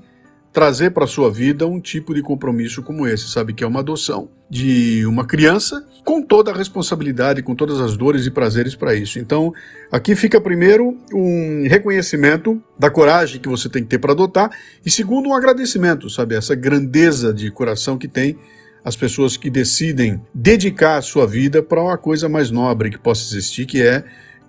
[0.53, 3.53] trazer para sua vida um tipo de compromisso como esse, sabe?
[3.53, 8.27] Que é uma adoção de uma criança com toda a responsabilidade, com todas as dores
[8.27, 9.21] e prazeres para isso.
[9.21, 9.53] Então,
[9.93, 14.51] aqui fica primeiro um reconhecimento da coragem que você tem que ter para adotar
[14.85, 16.35] e segundo um agradecimento, sabe?
[16.35, 18.37] Essa grandeza de coração que tem
[18.85, 23.23] as pessoas que decidem dedicar a sua vida para uma coisa mais nobre que possa
[23.23, 24.03] existir, que é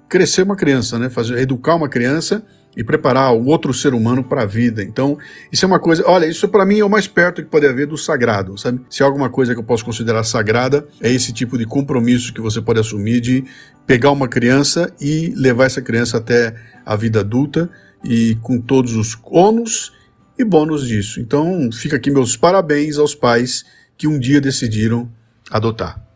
[0.10, 1.10] crescer uma criança, né?
[1.10, 2.44] Fazer, educar uma criança
[2.76, 4.84] e preparar o outro ser humano para a vida.
[4.84, 5.18] Então,
[5.52, 7.88] isso é uma coisa, olha, isso para mim é o mais perto que pode haver
[7.88, 8.82] do sagrado, sabe?
[8.90, 12.42] Se há alguma coisa que eu posso considerar sagrada, é esse tipo de compromisso que
[12.42, 13.44] você pode assumir de
[13.86, 16.56] pegar uma criança e levar essa criança até
[16.86, 17.70] a vida adulta
[18.04, 19.92] e com todos os ônus
[20.38, 21.20] e bônus disso.
[21.20, 23.66] Então, fica aqui meus parabéns aos pais
[23.98, 25.12] que um dia decidiram
[25.50, 26.11] adotar.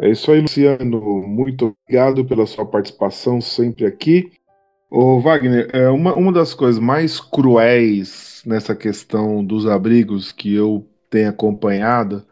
[0.00, 1.00] É isso aí, Luciano.
[1.26, 4.32] Muito obrigado pela sua participação sempre aqui.
[4.90, 10.86] Ô, Wagner, é uma, uma das coisas mais cruéis nessa questão dos abrigos que eu
[11.10, 12.24] tenho acompanhado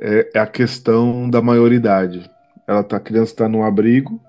[0.00, 2.30] é, é a questão da maioridade.
[2.66, 4.20] Ela tá, a criança está num abrigo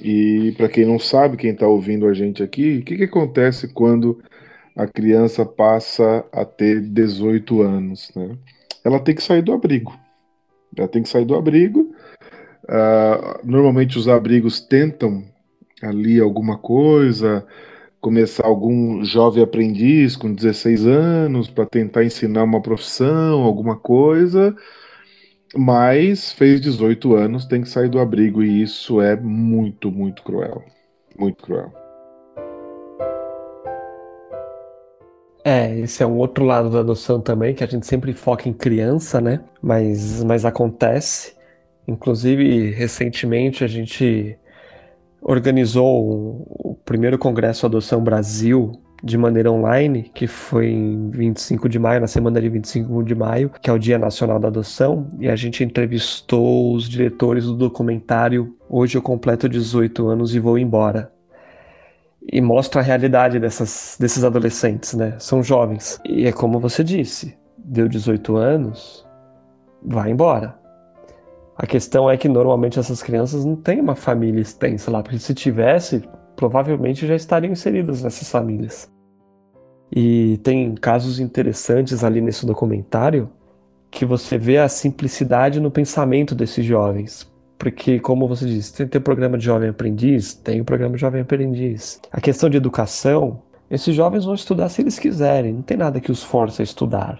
[0.00, 3.68] e para quem não sabe, quem está ouvindo a gente aqui, o que, que acontece
[3.68, 4.22] quando
[4.76, 8.10] a criança passa a ter 18 anos?
[8.14, 8.36] Né?
[8.84, 9.92] Ela tem que sair do abrigo.
[10.76, 11.92] Ela tem que sair do abrigo.
[12.64, 15.24] Uh, normalmente os abrigos tentam
[15.82, 17.46] ali alguma coisa,
[18.00, 24.54] começar algum jovem aprendiz com 16 anos para tentar ensinar uma profissão, alguma coisa
[25.56, 30.64] mas fez 18 anos, tem que sair do abrigo e isso é muito, muito cruel.
[31.18, 31.72] Muito cruel.
[35.48, 38.52] É, esse é um outro lado da adoção também, que a gente sempre foca em
[38.52, 39.40] criança, né?
[39.62, 41.32] Mas, mas acontece.
[41.86, 44.38] Inclusive, recentemente a gente
[45.22, 52.02] organizou o primeiro Congresso Adoção Brasil de maneira online, que foi em 25 de maio,
[52.02, 55.36] na semana de 25 de maio, que é o Dia Nacional da Adoção, e a
[55.36, 61.10] gente entrevistou os diretores do documentário Hoje eu completo 18 anos e vou embora.
[62.30, 65.16] E mostra a realidade dessas, desses adolescentes, né?
[65.18, 65.98] São jovens.
[66.04, 69.06] E é como você disse, deu 18 anos,
[69.82, 70.58] vai embora.
[71.56, 75.34] A questão é que normalmente essas crianças não têm uma família extensa lá, porque se
[75.34, 76.02] tivesse,
[76.36, 78.88] provavelmente já estariam inseridas nessas famílias.
[79.90, 83.30] E tem casos interessantes ali nesse documentário
[83.90, 87.28] que você vê a simplicidade no pensamento desses jovens.
[87.58, 91.00] Porque, como você disse, tem, tem o programa de jovem aprendiz, tem o programa de
[91.00, 92.00] jovem aprendiz.
[92.12, 96.12] A questão de educação, esses jovens vão estudar se eles quiserem, não tem nada que
[96.12, 97.18] os force a estudar.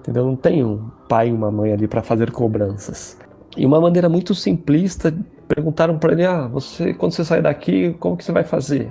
[0.00, 0.26] Entendeu?
[0.26, 3.16] Não tem um pai e uma mãe ali para fazer cobranças.
[3.56, 5.14] E uma maneira muito simplista
[5.54, 8.90] Perguntaram para ele: "Ah, você quando você sair daqui, como que você vai fazer?"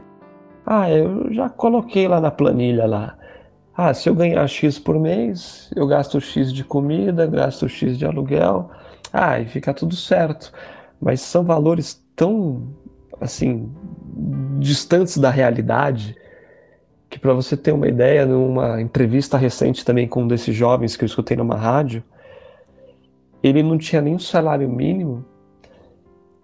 [0.63, 3.17] "Ah, eu já coloquei lá na planilha lá.
[3.75, 8.05] Ah, se eu ganhar X por mês, eu gasto X de comida, gasto X de
[8.05, 8.69] aluguel.
[9.11, 10.51] Ah, e fica tudo certo.
[10.99, 12.67] Mas são valores tão
[13.19, 13.71] assim
[14.59, 16.15] distantes da realidade
[17.09, 21.03] que para você ter uma ideia, numa entrevista recente também com um desses jovens que
[21.03, 22.01] eu escutei numa rádio,
[23.43, 25.25] ele não tinha nem um salário mínimo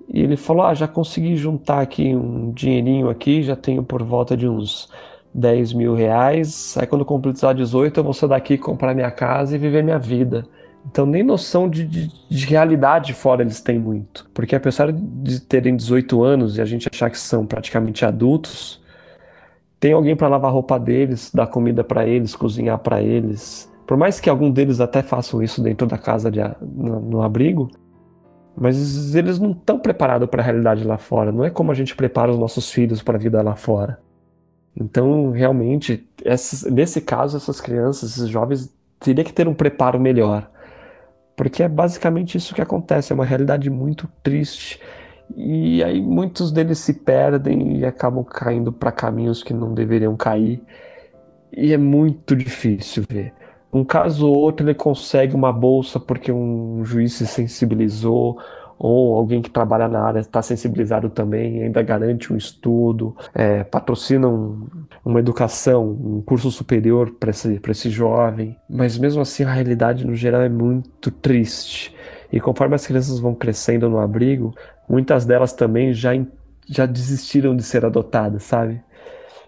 [0.08, 4.36] e ele falou: Ah, já consegui juntar aqui um dinheirinho aqui, já tenho por volta
[4.36, 4.90] de uns
[5.34, 6.76] 10 mil reais.
[6.78, 10.46] Aí quando completar 18, eu vou sair daqui comprar minha casa e viver minha vida.
[10.90, 14.30] Então nem noção de, de, de, realidade fora eles têm muito.
[14.34, 18.82] Porque apesar de terem 18 anos e a gente achar que são praticamente adultos,
[19.80, 23.72] tem alguém para lavar a roupa deles, dar comida para eles, cozinhar para eles.
[23.86, 27.70] Por mais que algum deles até façam isso dentro da casa de, no, no abrigo,
[28.56, 31.32] mas eles não estão preparados para a realidade lá fora.
[31.32, 34.00] Não é como a gente prepara os nossos filhos para a vida lá fora.
[34.76, 40.50] Então, realmente, essas, nesse caso, essas crianças, esses jovens, teria que ter um preparo melhor.
[41.38, 44.82] Porque é basicamente isso que acontece, é uma realidade muito triste.
[45.36, 50.60] E aí muitos deles se perdem e acabam caindo para caminhos que não deveriam cair.
[51.56, 53.34] E é muito difícil ver.
[53.72, 58.40] Um caso ou outro ele consegue uma bolsa porque um juiz se sensibilizou,
[58.80, 64.28] ou alguém que trabalha na área está sensibilizado também, ainda garante um estudo, é, patrocina
[64.28, 64.68] um,
[65.08, 68.58] uma educação, um curso superior para esse, esse jovem.
[68.70, 71.96] Mas mesmo assim a realidade no geral é muito triste.
[72.32, 74.54] E conforme as crianças vão crescendo no abrigo,
[74.88, 76.12] muitas delas também já,
[76.68, 78.84] já desistiram de ser adotadas, sabe?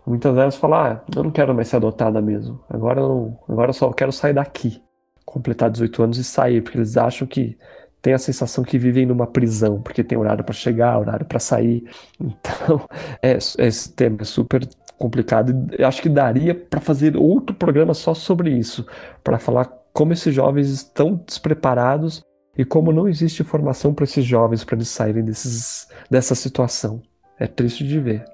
[0.08, 2.64] Muitas delas falam, ah, eu não quero mais ser adotada mesmo.
[2.70, 4.82] Agora eu, agora eu só quero sair daqui.
[5.26, 7.58] Completar 18 anos e sair, porque eles acham que
[8.02, 11.84] tem a sensação que vivem numa prisão, porque tem horário para chegar, horário para sair.
[12.18, 12.88] Então,
[13.22, 14.66] é, esse tema é super
[15.00, 15.68] complicado.
[15.78, 18.86] Eu acho que daria para fazer outro programa só sobre isso,
[19.24, 22.22] para falar como esses jovens estão despreparados
[22.58, 27.02] e como não existe formação para esses jovens para eles saírem desses, dessa situação.
[27.40, 28.26] É triste de ver.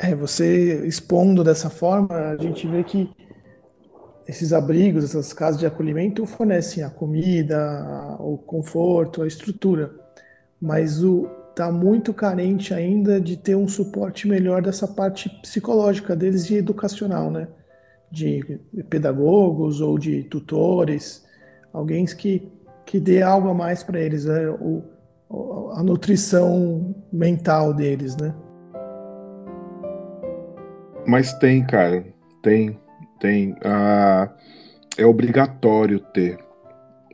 [0.00, 3.08] É, você expondo dessa forma, a gente vê que
[4.26, 9.94] esses abrigos, essas casas de acolhimento fornecem a comida, o conforto, a estrutura,
[10.60, 16.50] mas o está muito carente ainda de ter um suporte melhor dessa parte psicológica deles
[16.50, 17.46] e educacional, né?
[18.10, 21.24] De pedagogos ou de tutores,
[21.72, 22.50] alguém que,
[22.84, 24.48] que dê algo a mais para eles, né?
[24.48, 24.82] o,
[25.74, 28.34] a nutrição mental deles, né?
[31.06, 32.04] Mas tem, cara,
[32.42, 32.78] tem,
[33.20, 33.54] tem.
[33.64, 34.28] Ah,
[34.96, 36.43] é obrigatório ter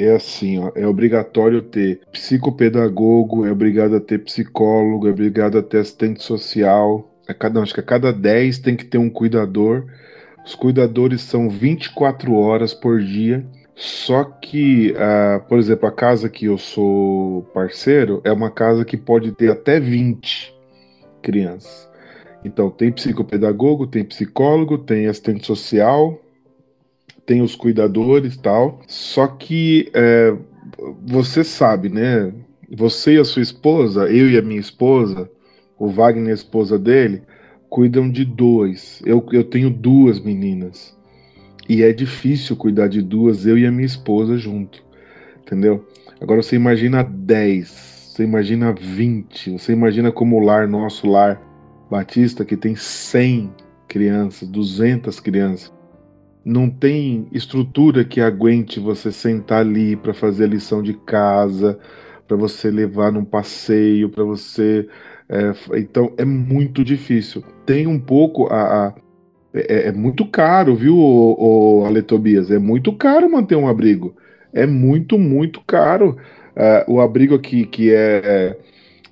[0.00, 5.62] é assim, ó, é obrigatório ter psicopedagogo, é obrigado a ter psicólogo, é obrigado a
[5.62, 7.14] ter assistente social.
[7.28, 9.84] A cada, não, acho que a cada 10 tem que ter um cuidador.
[10.44, 13.44] Os cuidadores são 24 horas por dia.
[13.76, 18.96] Só que, uh, por exemplo, a casa que eu sou parceiro é uma casa que
[18.96, 20.54] pode ter até 20
[21.22, 21.88] crianças.
[22.44, 26.18] Então, tem psicopedagogo, tem psicólogo, tem assistente social,
[27.30, 28.80] tem os cuidadores tal.
[28.88, 30.36] Só que é,
[31.06, 32.34] você sabe, né?
[32.76, 35.30] Você e a sua esposa, eu e a minha esposa,
[35.78, 37.22] o Wagner, a esposa dele,
[37.68, 39.00] cuidam de dois.
[39.06, 40.98] Eu, eu tenho duas meninas.
[41.68, 44.82] E é difícil cuidar de duas, eu e a minha esposa junto.
[45.40, 45.86] Entendeu?
[46.20, 51.40] Agora você imagina 10, você imagina 20, você imagina como o lar, nosso lar
[51.88, 53.54] Batista, que tem 100
[53.86, 55.79] crianças, 200 crianças
[56.44, 61.78] não tem estrutura que aguente você sentar ali para fazer a lição de casa,
[62.26, 64.88] para você levar num passeio, para você.
[65.28, 67.42] É, então é muito difícil.
[67.66, 68.86] Tem um pouco a.
[68.88, 68.94] a
[69.52, 72.52] é, é, muito caro, viu, o, o Ale Tobias?
[72.52, 74.14] É muito caro manter um abrigo.
[74.52, 76.16] É muito, muito caro.
[76.56, 78.56] Uh, o abrigo aqui que é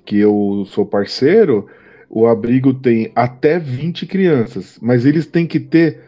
[0.05, 1.67] que eu sou parceiro,
[2.09, 5.99] o abrigo tem até 20 crianças, mas eles têm que ter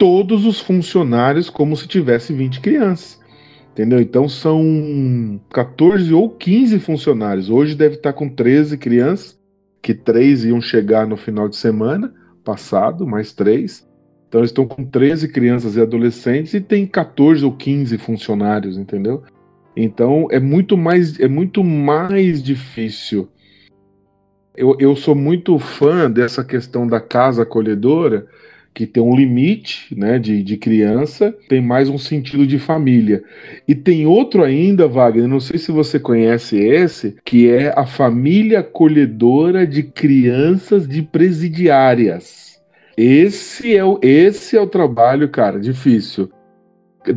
[0.00, 3.20] todos os funcionários como se tivesse 20 crianças.
[3.72, 4.00] Entendeu?
[4.00, 7.50] Então são 14 ou 15 funcionários.
[7.50, 9.38] Hoje deve estar com 13 crianças,
[9.82, 13.86] que três iam chegar no final de semana passado, mais três.
[14.26, 19.22] Então eles estão com 13 crianças e adolescentes e tem 14 ou 15 funcionários, entendeu?
[19.76, 23.28] Então é muito mais, é muito mais difícil.
[24.56, 28.26] Eu, eu sou muito fã dessa questão da casa acolhedora,
[28.72, 33.22] que tem um limite né, de, de criança, tem mais um sentido de família.
[33.66, 38.60] E tem outro ainda, Wagner, não sei se você conhece esse, que é a família
[38.60, 42.60] acolhedora de crianças de presidiárias.
[42.96, 46.30] Esse é o, esse é o trabalho, cara, difícil.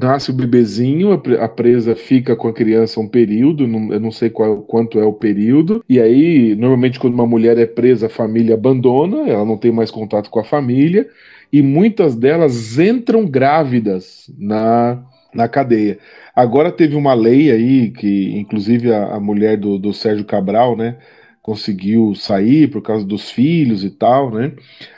[0.02, 4.62] Nasce o bebezinho, a presa fica com a criança um período, eu não sei qual,
[4.62, 9.28] quanto é o período, e aí, normalmente, quando uma mulher é presa, a família abandona,
[9.28, 11.06] ela não tem mais contato com a família,
[11.54, 15.00] e muitas delas entram grávidas na,
[15.32, 16.00] na cadeia.
[16.36, 20.98] Agora teve uma lei aí que, inclusive, a, a mulher do, do Sérgio Cabral, né,
[21.44, 24.54] conseguiu sair por causa dos filhos e tal, né?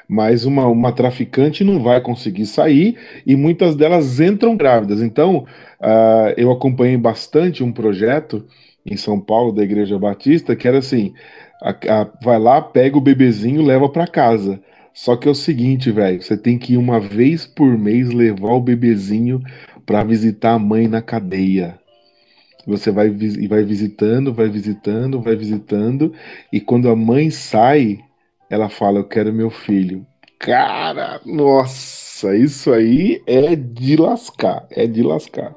[0.08, 5.02] Mas uma, uma traficante não vai conseguir sair e muitas delas entram grávidas.
[5.02, 5.40] Então,
[5.82, 8.46] uh, eu acompanhei bastante um projeto
[8.86, 11.14] em São Paulo da Igreja Batista que era assim:
[11.62, 14.62] a, a, vai lá, pega o bebezinho, leva para casa.
[14.96, 18.54] Só que é o seguinte, velho, você tem que ir uma vez por mês levar
[18.54, 19.42] o bebezinho
[19.86, 21.78] para visitar a mãe na cadeia.
[22.66, 26.14] Você vai, vai visitando, vai visitando, vai visitando,
[26.52, 28.00] e quando a mãe sai,
[28.50, 30.08] ela fala: Eu quero meu filho.
[30.40, 35.54] Cara, nossa, isso aí é de lascar, é de lascar.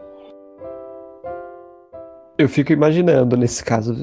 [2.36, 3.95] Eu fico imaginando nesse caso,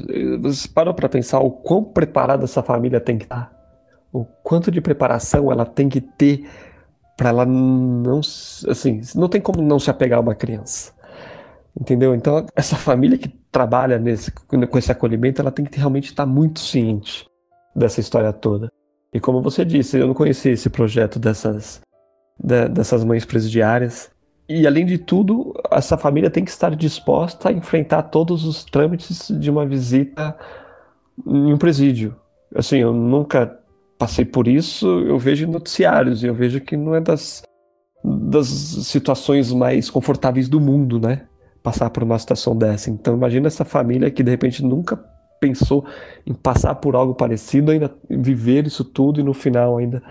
[0.41, 3.54] você parou para pensar o quão preparada essa família tem que estar?
[4.15, 6.47] O quanto de preparação ela tem que ter
[7.17, 8.19] para ela não,
[8.69, 10.93] assim, não tem como não se apegar a uma criança.
[11.77, 12.15] Entendeu?
[12.15, 16.61] Então, essa família que trabalha nesse, com esse acolhimento, ela tem que realmente estar muito
[16.61, 17.27] ciente
[17.75, 18.69] dessa história toda.
[19.13, 21.81] E como você disse, eu não conhecia esse projeto dessas,
[22.39, 24.09] de, dessas mães presidiárias.
[24.47, 29.27] E além de tudo, essa família tem que estar disposta a enfrentar todos os trâmites
[29.27, 30.37] de uma visita
[31.27, 32.15] em um presídio.
[32.55, 33.59] Assim, eu nunca
[33.97, 37.43] passei por isso, eu vejo noticiários e eu vejo que não é das,
[38.03, 41.25] das situações mais confortáveis do mundo, né?
[41.63, 42.89] Passar por uma situação dessa.
[42.89, 44.97] Então imagina essa família que de repente nunca
[45.39, 45.85] pensou
[46.25, 50.01] em passar por algo parecido, ainda viver isso tudo e no final ainda,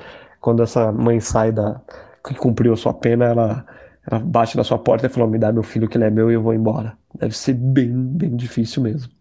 [0.41, 1.80] quando essa mãe sai da
[2.26, 3.66] que cumpriu a sua pena, ela,
[4.11, 6.30] ela bate na sua porta e fala: me dá meu filho que ele é meu
[6.30, 6.97] e eu vou embora.
[7.14, 9.12] Deve ser bem, bem difícil mesmo.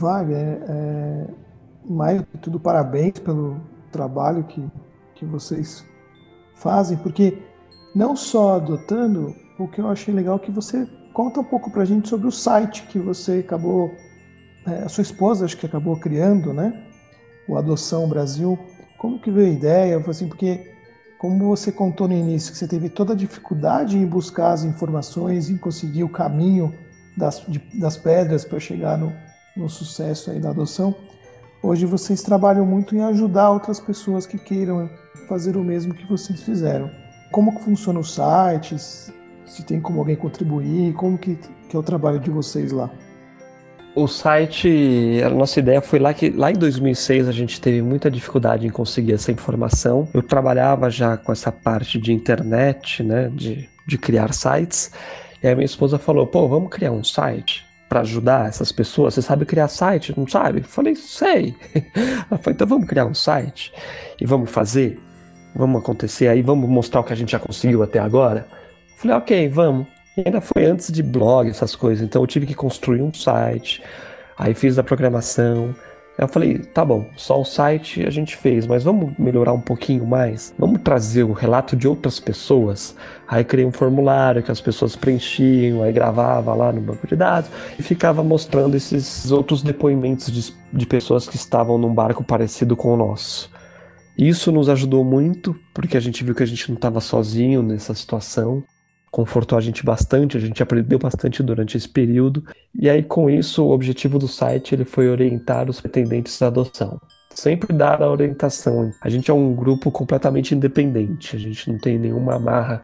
[0.00, 1.26] Wagner, é, é,
[1.84, 3.60] mais de tudo, parabéns pelo
[3.92, 4.64] trabalho que,
[5.14, 5.84] que vocês
[6.54, 7.38] fazem, porque
[7.94, 11.84] não só adotando, o que eu achei legal é que você conta um pouco pra
[11.84, 13.94] gente sobre o site que você acabou,
[14.66, 16.84] é, a sua esposa acho que acabou criando, né?
[17.48, 18.58] O Adoção Brasil.
[18.96, 20.04] Como que veio a ideia?
[20.06, 20.72] Assim, porque
[21.18, 25.50] como você contou no início, que você teve toda a dificuldade em buscar as informações,
[25.50, 26.72] em conseguir o caminho
[27.16, 29.12] das, de, das pedras para chegar no,
[29.60, 30.94] no sucesso aí da adoção,
[31.62, 34.90] hoje vocês trabalham muito em ajudar outras pessoas que queiram
[35.28, 36.90] fazer o mesmo que vocês fizeram.
[37.30, 38.76] Como que funciona o site?
[38.78, 40.94] Se tem como alguém contribuir?
[40.94, 41.38] Como que,
[41.68, 42.90] que é o trabalho de vocês lá?
[43.94, 48.10] O site, a nossa ideia foi lá que lá em 2006 a gente teve muita
[48.10, 50.08] dificuldade em conseguir essa informação.
[50.14, 54.92] Eu trabalhava já com essa parte de internet, né, de, de criar sites.
[55.42, 59.12] E aí minha esposa falou: "Pô, vamos criar um site para ajudar essas pessoas.
[59.12, 61.54] Você sabe criar site, não sabe?" Falei: "Sei".
[61.94, 63.70] Ela falou: "Então vamos criar um site
[64.18, 64.98] e vamos fazer,
[65.54, 68.46] vamos acontecer aí, vamos mostrar o que a gente já conseguiu até agora."
[68.96, 69.86] Falei: "OK, vamos."
[70.16, 72.02] E ainda foi antes de blog, essas coisas.
[72.02, 73.82] Então eu tive que construir um site.
[74.38, 75.74] Aí fiz a programação.
[76.20, 80.06] Eu falei, tá bom, só o site a gente fez, mas vamos melhorar um pouquinho
[80.06, 80.54] mais?
[80.58, 82.94] Vamos trazer o relato de outras pessoas?
[83.26, 87.50] Aí criei um formulário que as pessoas preenchiam, aí gravava lá no banco de dados
[87.78, 92.92] e ficava mostrando esses outros depoimentos de, de pessoas que estavam num barco parecido com
[92.92, 93.50] o nosso.
[94.18, 97.94] Isso nos ajudou muito, porque a gente viu que a gente não estava sozinho nessa
[97.94, 98.62] situação
[99.10, 102.44] confortou a gente bastante, a gente aprendeu bastante durante esse período.
[102.74, 107.00] E aí com isso, o objetivo do site ele foi orientar os pretendentes à adoção.
[107.34, 108.90] Sempre dar a orientação.
[109.00, 112.82] A gente é um grupo completamente independente, a gente não tem nenhuma amarra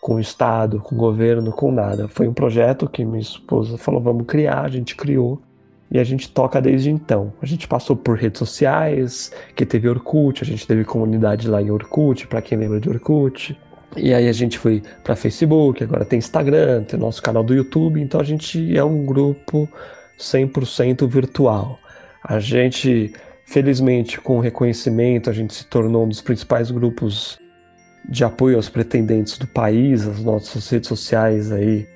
[0.00, 2.08] com o Estado, com o governo, com nada.
[2.08, 5.42] Foi um projeto que minha esposa falou: vamos criar, a gente criou.
[5.90, 7.32] E a gente toca desde então.
[7.40, 11.70] A gente passou por redes sociais, que teve Orkut, a gente teve comunidade lá em
[11.70, 13.58] Orkut, para quem lembra de Orkut.
[13.96, 18.00] E aí a gente foi para Facebook, agora tem Instagram, tem nosso canal do YouTube,
[18.00, 19.68] então a gente é um grupo
[20.18, 21.78] 100% virtual.
[22.22, 23.12] A gente,
[23.46, 27.38] felizmente, com o reconhecimento, a gente se tornou um dos principais grupos
[28.08, 31.86] de apoio aos pretendentes do país, as nossas redes sociais aí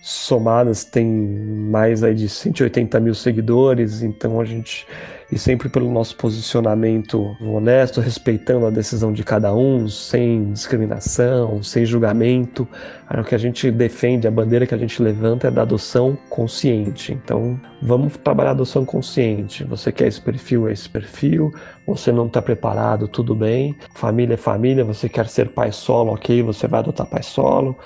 [0.00, 4.86] somadas tem mais aí de 180 mil seguidores, então a gente
[5.30, 11.84] e sempre pelo nosso posicionamento honesto, respeitando a decisão de cada um, sem discriminação, sem
[11.84, 12.66] julgamento.
[13.10, 17.12] O que a gente defende, a bandeira que a gente levanta é da adoção consciente.
[17.12, 19.64] Então, vamos trabalhar a adoção consciente.
[19.64, 21.52] Você quer esse perfil, é esse perfil.
[21.86, 23.76] Você não está preparado, tudo bem.
[23.94, 24.84] Família é família.
[24.84, 26.42] Você quer ser pai solo, ok?
[26.42, 27.76] Você vai adotar pai solo.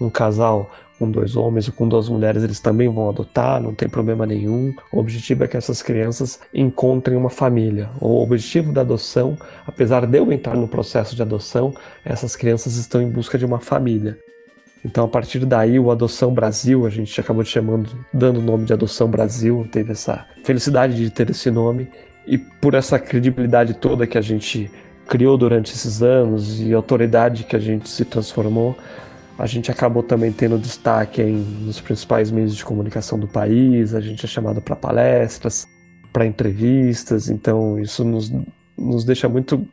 [0.00, 0.70] Um casal
[1.02, 4.72] com dois homens ou com duas mulheres, eles também vão adotar, não tem problema nenhum.
[4.92, 7.90] O objetivo é que essas crianças encontrem uma família.
[8.00, 9.36] O objetivo da adoção,
[9.66, 11.74] apesar de eu entrar no processo de adoção,
[12.04, 14.16] essas crianças estão em busca de uma família.
[14.84, 18.72] Então, a partir daí, o Adoção Brasil, a gente acabou chamando, dando o nome de
[18.72, 21.88] Adoção Brasil, teve essa felicidade de ter esse nome,
[22.24, 24.70] e por essa credibilidade toda que a gente
[25.08, 28.76] criou durante esses anos e autoridade que a gente se transformou,
[29.38, 34.00] a gente acabou também tendo destaque em, nos principais meios de comunicação do país, a
[34.00, 35.66] gente é chamado para palestras,
[36.12, 38.32] para entrevistas, então isso nos,
[38.76, 39.66] nos deixa muito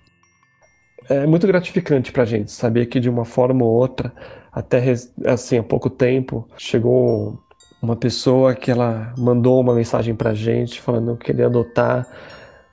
[1.09, 4.13] é muito gratificante para a gente saber que de uma forma ou outra,
[4.51, 4.93] até
[5.25, 7.39] assim há pouco tempo, chegou
[7.81, 12.07] uma pessoa que ela mandou uma mensagem para a gente falando que queria adotar,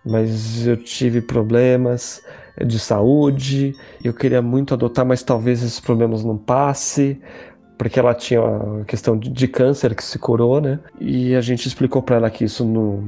[0.05, 2.23] mas eu tive problemas
[2.65, 7.21] de saúde, eu queria muito adotar, mas talvez esses problemas não passe,
[7.77, 10.79] porque ela tinha uma questão de, câncer que se curou, né?
[10.99, 13.03] E a gente explicou para ela que isso não,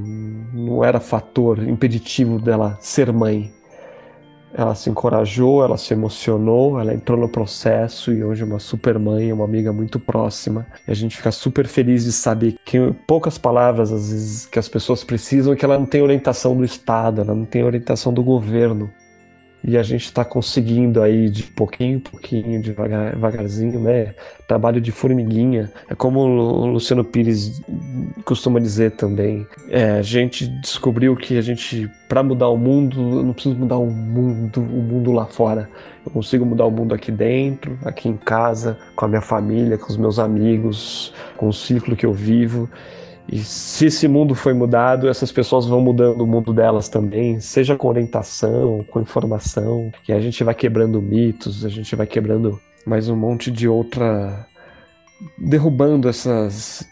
[0.52, 3.50] não era fator impeditivo dela ser mãe.
[4.52, 8.98] Ela se encorajou, ela se emocionou, ela entrou no processo e hoje é uma super
[8.98, 10.66] mãe, uma amiga muito próxima.
[10.86, 14.68] E a gente fica super feliz de saber que poucas palavras às vezes que as
[14.68, 18.22] pessoas precisam é que ela não tem orientação do Estado, ela não tem orientação do
[18.22, 18.90] governo
[19.62, 24.14] e a gente está conseguindo aí de pouquinho em pouquinho, devagar, devagarzinho, né?
[24.46, 25.70] Trabalho de formiguinha.
[25.88, 27.60] É como o Luciano Pires
[28.24, 29.46] costuma dizer também.
[29.68, 33.76] É, a gente descobriu que a gente, para mudar o mundo, eu não preciso mudar
[33.76, 35.68] o mundo, o mundo lá fora.
[36.06, 39.88] Eu consigo mudar o mundo aqui dentro, aqui em casa, com a minha família, com
[39.88, 42.70] os meus amigos, com o ciclo que eu vivo.
[43.30, 47.76] E se esse mundo foi mudado, essas pessoas vão mudando o mundo delas também, seja
[47.76, 53.08] com orientação, com informação, e a gente vai quebrando mitos, a gente vai quebrando mais
[53.08, 54.46] um monte de outra.
[55.38, 56.88] derrubando essas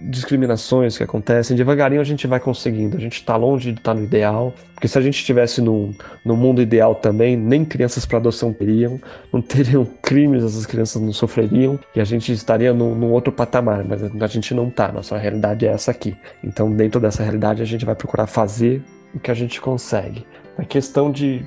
[0.00, 2.96] discriminações que acontecem, devagarinho a gente vai conseguindo.
[2.96, 5.94] A gente está longe de estar tá no ideal, porque se a gente estivesse no,
[6.24, 9.00] no mundo ideal também, nem crianças para adoção teriam,
[9.32, 13.84] não teriam crimes, essas crianças não sofreriam, e a gente estaria num, num outro patamar,
[13.84, 14.90] mas a gente não está.
[14.90, 16.16] Nossa realidade é essa aqui.
[16.42, 18.82] Então, dentro dessa realidade, a gente vai procurar fazer
[19.14, 20.24] o que a gente consegue.
[20.56, 21.46] A questão de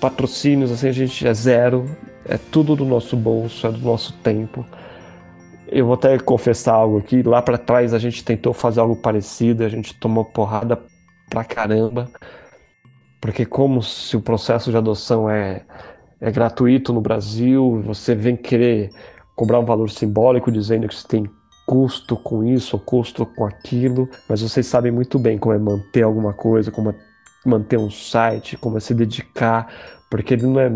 [0.00, 1.88] patrocínios, assim, a gente é zero,
[2.24, 4.64] é tudo do nosso bolso, é do nosso tempo.
[5.70, 7.22] Eu vou até confessar algo aqui.
[7.22, 10.78] Lá para trás a gente tentou fazer algo parecido, a gente tomou porrada
[11.28, 12.08] pra caramba.
[13.20, 15.62] Porque como se o processo de adoção é,
[16.20, 18.90] é gratuito no Brasil, você vem querer
[19.36, 21.30] cobrar um valor simbólico dizendo que você tem
[21.66, 26.32] custo com isso custo com aquilo, mas vocês sabem muito bem como é manter alguma
[26.32, 26.94] coisa, como é
[27.46, 29.72] manter um site, como é se dedicar,
[30.10, 30.72] porque ele não é,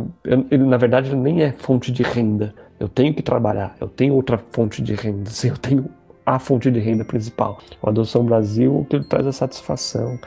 [0.53, 2.55] ele na verdade nem é fonte de renda.
[2.85, 5.87] Eu tenho que trabalhar, eu tenho outra fonte de renda, assim, eu tenho
[6.27, 7.59] a fonte de renda principal.
[7.81, 10.19] O Adoção Brasil, que ele traz é satisfação.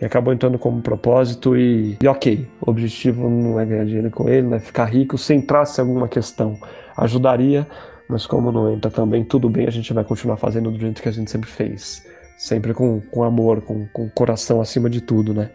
[0.00, 4.28] E acabou entrando como propósito e, e ok, o objetivo não é ganhar dinheiro com
[4.28, 5.18] ele, não é ficar rico.
[5.18, 6.56] Se entrasse alguma questão,
[6.96, 7.66] ajudaria,
[8.08, 11.08] mas como não entra também, tudo bem, a gente vai continuar fazendo do jeito que
[11.08, 12.06] a gente sempre fez.
[12.38, 15.50] Sempre com, com amor, com, com coração acima de tudo, né?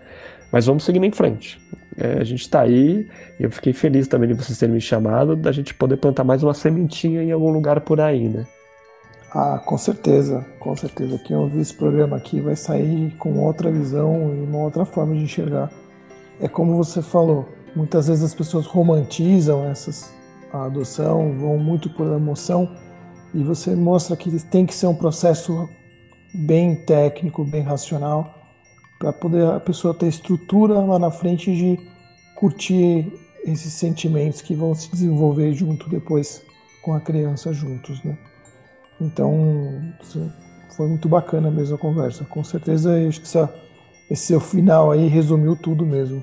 [0.52, 1.58] Mas vamos seguindo em frente.
[2.00, 5.52] É, a gente está aí, eu fiquei feliz também de vocês terem me chamado, da
[5.52, 8.46] gente poder plantar mais uma sementinha em algum lugar por aí, né?
[9.32, 11.20] Ah, com certeza, com certeza.
[11.20, 15.24] Quem ouvir esse programa aqui vai sair com outra visão e uma outra forma de
[15.24, 15.70] enxergar.
[16.40, 20.14] É como você falou, muitas vezes as pessoas romantizam essas,
[20.54, 22.70] a adoção, vão muito por emoção,
[23.34, 25.70] e você mostra que tem que ser um processo
[26.34, 28.39] bem técnico, bem racional,
[29.00, 31.80] para poder a pessoa ter estrutura lá na frente de
[32.36, 33.12] curtir
[33.46, 36.44] esses sentimentos que vão se desenvolver junto depois
[36.82, 38.18] com a criança juntos, né?
[39.00, 39.94] Então,
[40.76, 42.26] foi muito bacana mesmo a conversa.
[42.26, 43.54] Com certeza, acho que essa,
[44.12, 46.22] esse seu final aí resumiu tudo mesmo.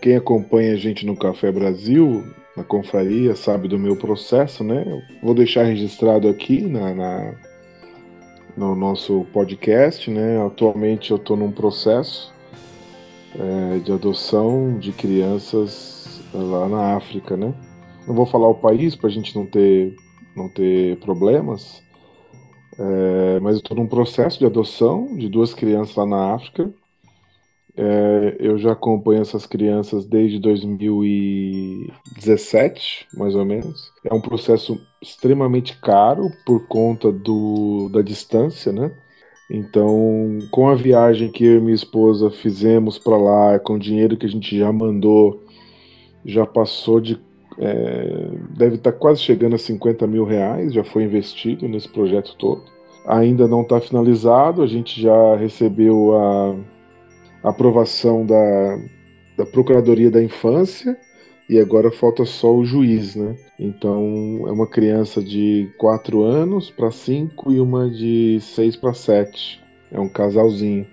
[0.00, 2.24] Quem acompanha a gente no Café Brasil,
[2.56, 4.84] na confraria, sabe do meu processo, né?
[4.86, 7.34] Eu vou deixar registrado aqui na, na
[8.56, 10.44] no nosso podcast, né?
[10.44, 12.32] Atualmente eu estou num processo
[13.38, 17.54] é, de adoção de crianças lá na África, né?
[18.06, 19.94] Não vou falar o país para a gente não ter
[20.36, 21.82] não ter problemas,
[22.78, 26.72] é, mas eu estou num processo de adoção de duas crianças lá na África
[27.76, 33.92] é, eu já acompanho essas crianças desde 2017, mais ou menos.
[34.04, 38.92] É um processo extremamente caro por conta do, da distância, né?
[39.50, 44.16] Então, com a viagem que eu e minha esposa fizemos para lá, com o dinheiro
[44.16, 45.42] que a gente já mandou,
[46.24, 47.20] já passou de.
[47.58, 52.36] É, deve estar tá quase chegando a 50 mil reais, já foi investido nesse projeto
[52.36, 52.62] todo.
[53.06, 56.54] Ainda não está finalizado, a gente já recebeu a
[57.42, 58.78] aprovação da,
[59.36, 60.96] da Procuradoria da Infância
[61.48, 63.34] e agora falta só o juiz, né?
[63.58, 69.60] Então é uma criança de 4 anos para 5 e uma de 6 para 7.
[69.90, 70.86] É um casalzinho.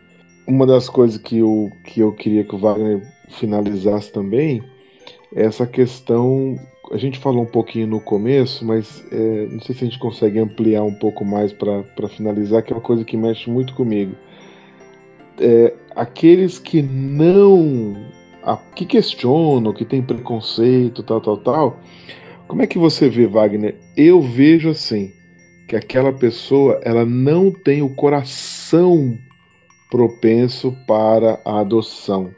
[0.47, 4.63] Uma das coisas que eu, que eu queria que o Wagner finalizasse também
[5.35, 6.55] é essa questão.
[6.91, 10.39] A gente falou um pouquinho no começo, mas é, não sei se a gente consegue
[10.39, 14.15] ampliar um pouco mais para finalizar, que é uma coisa que mexe muito comigo.
[15.39, 17.97] É, aqueles que não.
[18.75, 21.79] que questionam, que tem preconceito, tal, tal, tal.
[22.47, 23.75] Como é que você vê, Wagner?
[23.97, 25.11] Eu vejo assim,
[25.67, 29.17] que aquela pessoa ela não tem o coração
[29.89, 32.31] propenso para a adoção.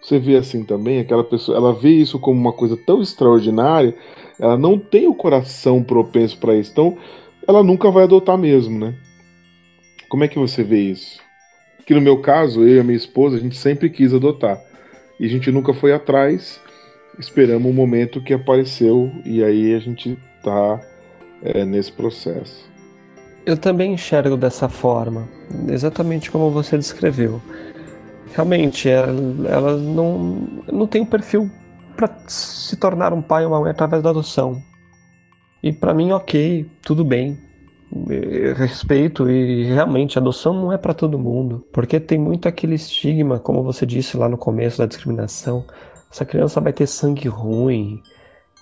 [0.00, 3.92] Você vê assim também, aquela pessoa, ela vê isso como uma coisa tão extraordinária,
[4.38, 6.70] ela não tem o coração propenso para isso.
[6.70, 6.96] Então,
[7.48, 8.94] ela nunca vai adotar mesmo, né?
[10.08, 11.25] Como é que você vê isso?
[11.86, 14.60] Que no meu caso, eu e a minha esposa, a gente sempre quis adotar.
[15.20, 16.60] E a gente nunca foi atrás,
[17.16, 20.80] esperamos o um momento que apareceu e aí a gente tá
[21.40, 22.68] é, nesse processo.
[23.46, 25.28] Eu também enxergo dessa forma,
[25.68, 27.40] exatamente como você descreveu.
[28.34, 29.08] Realmente, ela,
[29.48, 31.48] ela não, não tem o um perfil
[31.96, 34.60] para se tornar um pai ou uma mãe através da adoção.
[35.62, 37.45] E para mim, ok, tudo bem
[38.56, 43.62] respeito e realmente adoção não é para todo mundo, porque tem muito aquele estigma, como
[43.62, 45.64] você disse lá no começo da discriminação,
[46.10, 48.02] essa criança vai ter sangue ruim.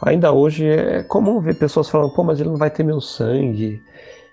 [0.02, 3.80] Ainda hoje é comum ver pessoas falando, pô, mas ele não vai ter meu sangue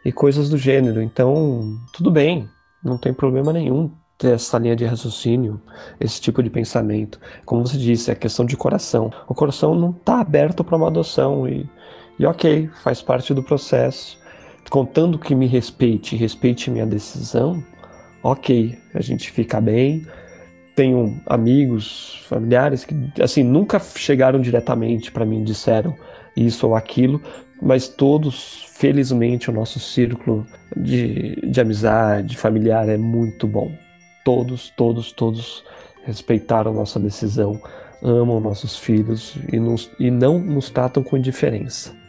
[0.04, 1.02] e coisas do gênero.
[1.02, 2.50] Então, tudo bem,
[2.84, 5.62] não tem problema nenhum ter essa linha de raciocínio,
[6.00, 7.20] esse tipo de pensamento.
[7.46, 9.12] Como você disse, é questão de coração.
[9.28, 11.70] O coração não está aberto para uma adoção e,
[12.20, 14.21] e ok, faz parte do processo
[14.70, 17.64] contando que me respeite, respeite minha decisão,
[18.24, 20.06] ok, a gente fica bem.
[20.76, 25.96] Tenho amigos, familiares que, assim, nunca chegaram diretamente para mim e disseram
[26.36, 27.22] isso ou aquilo,
[27.62, 33.72] mas todos, felizmente, o nosso círculo de, de amizade, familiar é muito bom.
[34.24, 35.64] Todos, todos, todos
[36.06, 37.62] respeitaram nossa decisão,
[38.02, 42.01] amam nossos filhos e, nos, e não nos tratam com indiferença.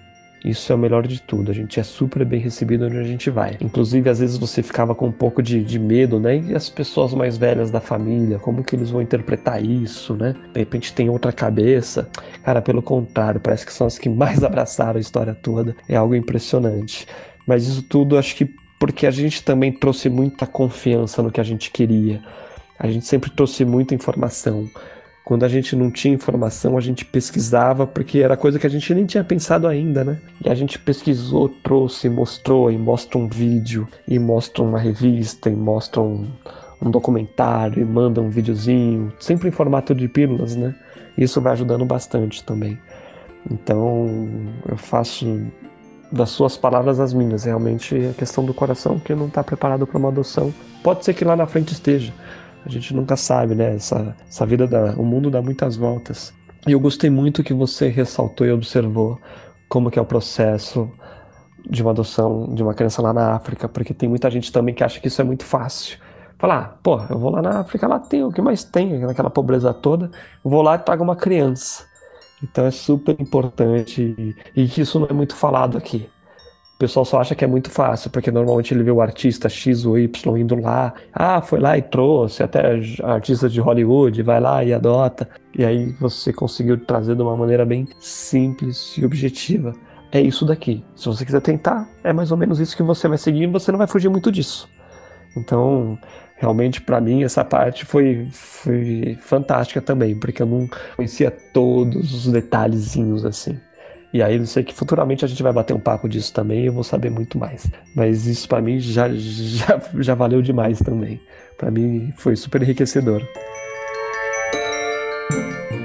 [0.44, 1.50] Isso é o melhor de tudo.
[1.50, 3.56] A gente é super bem recebido onde a gente vai.
[3.60, 6.38] Inclusive, às vezes você ficava com um pouco de, de medo, né?
[6.38, 10.34] E as pessoas mais velhas da família, como que eles vão interpretar isso, né?
[10.52, 12.08] De repente tem outra cabeça.
[12.42, 15.76] Cara, pelo contrário, parece que são as que mais abraçaram a história toda.
[15.88, 17.06] É algo impressionante.
[17.46, 21.44] Mas isso tudo acho que porque a gente também trouxe muita confiança no que a
[21.44, 22.20] gente queria.
[22.76, 24.68] A gente sempre trouxe muita informação.
[25.32, 28.94] Quando a gente não tinha informação, a gente pesquisava, porque era coisa que a gente
[28.94, 30.18] nem tinha pensado ainda, né?
[30.44, 35.56] E a gente pesquisou, trouxe, mostrou, e mostra um vídeo, e mostra uma revista, e
[35.56, 36.28] mostra um,
[36.82, 40.74] um documentário, e manda um videozinho, sempre em formato de pílulas, né?
[41.16, 42.78] Isso vai ajudando bastante também.
[43.50, 44.28] Então,
[44.68, 45.46] eu faço
[46.12, 47.44] das suas palavras as minhas.
[47.44, 50.52] Realmente, a questão do coração que não está preparado para uma adoção.
[50.82, 52.12] Pode ser que lá na frente esteja
[52.64, 53.74] a gente nunca sabe, né?
[53.74, 56.32] Essa, essa vida, dá, o mundo dá muitas voltas.
[56.66, 59.18] E eu gostei muito que você ressaltou e observou
[59.68, 60.90] como que é o processo
[61.68, 64.84] de uma adoção de uma criança lá na África, porque tem muita gente também que
[64.84, 65.98] acha que isso é muito fácil.
[66.38, 69.30] Falar, ah, pô, eu vou lá na África, lá tem o que mais tem, naquela
[69.30, 70.10] pobreza toda,
[70.42, 71.86] vou lá e trago uma criança.
[72.42, 76.08] Então é super importante e, e isso não é muito falado aqui
[76.78, 79.98] pessoal só acha que é muito fácil, porque normalmente ele vê o artista X ou
[79.98, 84.72] Y indo lá, ah, foi lá e trouxe, até artista de Hollywood, vai lá e
[84.72, 85.28] adota.
[85.56, 89.72] E aí você conseguiu trazer de uma maneira bem simples e objetiva.
[90.10, 90.84] É isso daqui.
[90.94, 93.70] Se você quiser tentar, é mais ou menos isso que você vai seguir e você
[93.70, 94.68] não vai fugir muito disso.
[95.36, 95.98] Então,
[96.36, 102.32] realmente para mim essa parte foi, foi fantástica também, porque eu não conhecia todos os
[102.32, 103.58] detalhezinhos assim.
[104.12, 106.66] E aí eu sei que futuramente a gente vai bater um papo disso também e
[106.66, 107.70] eu vou saber muito mais.
[107.94, 111.20] Mas isso para mim já, já, já valeu demais também.
[111.56, 113.22] Para mim foi super enriquecedor.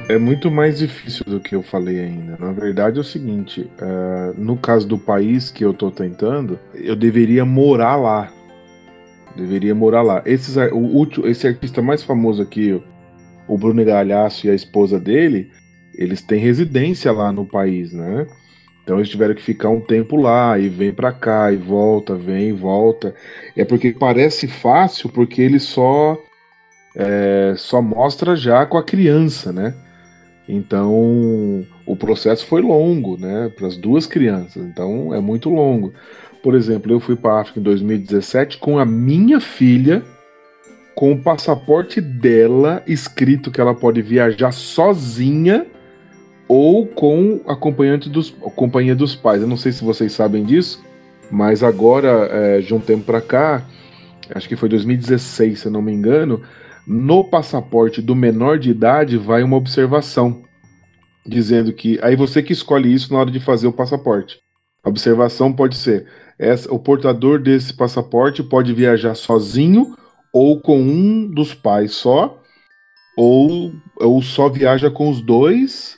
[0.09, 2.37] É muito mais difícil do que eu falei ainda.
[2.39, 6.95] Na verdade é o seguinte, uh, no caso do país que eu tô tentando, eu
[6.95, 8.31] deveria morar lá.
[9.35, 10.21] Deveria morar lá.
[10.25, 12.81] Esses, o, esse artista mais famoso aqui,
[13.47, 15.51] o Bruno Galhaço e a esposa dele,
[15.97, 18.27] eles têm residência lá no país, né?
[18.83, 22.49] Então eles tiveram que ficar um tempo lá e vem para cá e volta, vem
[22.49, 23.13] e volta.
[23.55, 26.17] É porque parece fácil porque ele só
[26.95, 29.75] é, só mostra já com a criança, né?
[30.47, 33.51] Então o processo foi longo, né?
[33.57, 34.63] Para as duas crianças.
[34.63, 35.93] Então é muito longo.
[36.41, 40.01] Por exemplo, eu fui para África em 2017 com a minha filha,
[40.95, 45.65] com o passaporte dela escrito que ela pode viajar sozinha
[46.47, 49.41] ou com acompanhante dos, companhia dos pais.
[49.41, 50.83] Eu não sei se vocês sabem disso,
[51.29, 53.65] mas agora, é, de um tempo para cá,
[54.33, 56.41] acho que foi 2016, se eu não me engano,
[56.87, 60.41] no passaporte do menor de idade vai uma observação
[61.27, 64.39] dizendo que aí você que escolhe isso na hora de fazer o passaporte.
[64.83, 66.07] A observação pode ser:
[66.39, 69.95] essa, o portador desse passaporte pode viajar sozinho
[70.33, 72.41] ou com um dos pais só,
[73.17, 75.97] ou, ou só viaja com os dois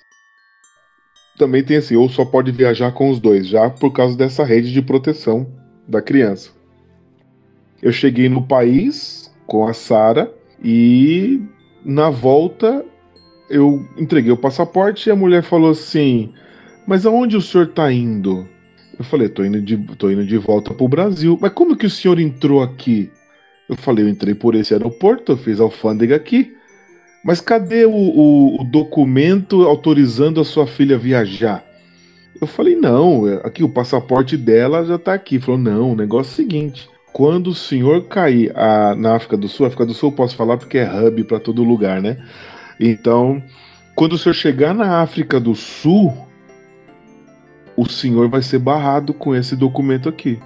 [1.40, 4.74] também tem assim, ou só pode viajar com os dois, já por causa dessa rede
[4.74, 5.48] de proteção
[5.88, 6.52] da criança.
[7.82, 11.42] Eu cheguei no país com a Sara e
[11.84, 12.86] na volta
[13.50, 16.34] eu entreguei o passaporte e a mulher falou assim:
[16.86, 18.46] Mas aonde o senhor está indo?
[18.98, 21.40] Eu falei: tô indo, de, indo de volta para o Brasil.
[21.42, 23.10] Mas como que o senhor entrou aqui?
[23.70, 26.54] Eu falei: Eu entrei por esse aeroporto, eu fiz alfândega aqui.
[27.24, 31.64] Mas cadê o, o, o, documento autorizando a sua filha viajar?
[32.40, 35.36] Eu falei, não, é, aqui o passaporte dela já está aqui.
[35.36, 39.36] Ele falou, não, o negócio é o seguinte: quando o senhor cair a, na África
[39.36, 42.18] do Sul, África do Sul eu posso falar porque é hub para todo lugar, né?
[42.80, 43.44] Então,
[43.96, 46.16] quando o senhor chegar na África do Sul,
[47.76, 50.40] o senhor vai ser barrado com esse documento aqui.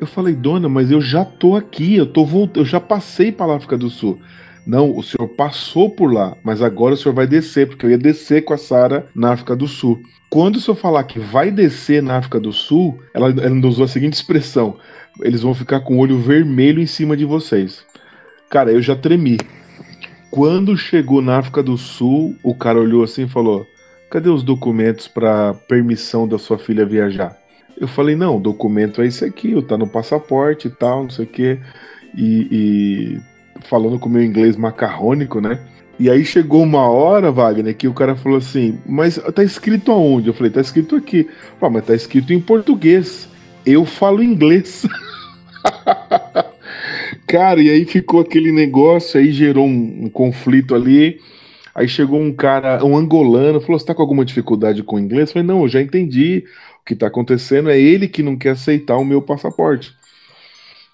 [0.00, 3.52] Eu falei, dona, mas eu já tô aqui, eu tô voltando, eu já passei para
[3.52, 4.18] a África do Sul.
[4.66, 7.98] Não, o senhor passou por lá, mas agora o senhor vai descer, porque eu ia
[7.98, 10.00] descer com a Sara na África do Sul.
[10.30, 13.88] Quando o senhor falar que vai descer na África do Sul, ela, ela usou a
[13.88, 14.78] seguinte expressão:
[15.20, 17.84] eles vão ficar com o olho vermelho em cima de vocês.
[18.50, 19.38] Cara, eu já tremi.
[20.30, 23.66] Quando chegou na África do Sul, o cara olhou assim e falou:
[24.10, 27.36] Cadê os documentos para permissão da sua filha viajar?
[27.76, 31.24] Eu falei, não, o documento é esse aqui, tá no passaporte e tal, não sei
[31.24, 31.58] o quê.
[32.16, 33.20] E, e
[33.62, 35.58] falando com o meu inglês macarrônico, né?
[35.98, 40.28] E aí chegou uma hora, Wagner, que o cara falou assim, mas tá escrito aonde?
[40.28, 41.28] Eu falei, tá escrito aqui.
[41.60, 43.28] Ah, mas tá escrito em português.
[43.64, 44.84] Eu falo inglês.
[47.26, 51.20] cara, e aí ficou aquele negócio, aí gerou um, um, conflito ali.
[51.74, 55.30] Aí chegou um cara, um angolano, falou: Você tá com alguma dificuldade com o inglês?
[55.30, 56.44] Eu falei: Não, eu já entendi.
[56.80, 59.94] O que tá acontecendo é ele que não quer aceitar o meu passaporte.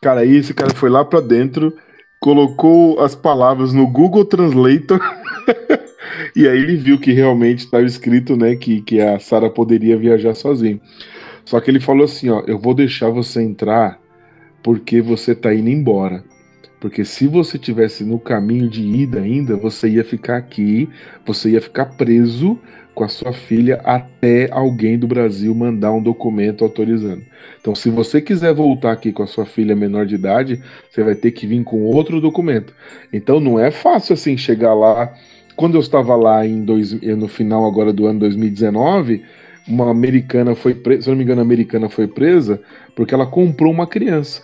[0.01, 1.77] Cara, aí esse cara foi lá pra dentro,
[2.20, 5.01] colocou as palavras no Google Translator.
[6.36, 10.34] e aí ele viu que realmente estava escrito, né, que, que a Sara poderia viajar
[10.34, 10.78] sozinha.
[11.44, 13.98] Só que ele falou assim, ó, eu vou deixar você entrar
[14.62, 16.22] porque você tá indo embora.
[16.78, 20.88] Porque se você tivesse no caminho de ida ainda, você ia ficar aqui,
[21.26, 22.59] você ia ficar preso
[22.95, 27.23] com a sua filha até alguém do Brasil mandar um documento autorizando.
[27.61, 31.15] Então, se você quiser voltar aqui com a sua filha menor de idade, você vai
[31.15, 32.73] ter que vir com outro documento.
[33.12, 35.12] Então, não é fácil assim chegar lá.
[35.57, 39.23] Quando eu estava lá em dois, no final agora do ano 2019,
[39.69, 42.61] uma americana foi presa, se não me engano, americana foi presa
[42.97, 44.43] porque ela comprou uma criança.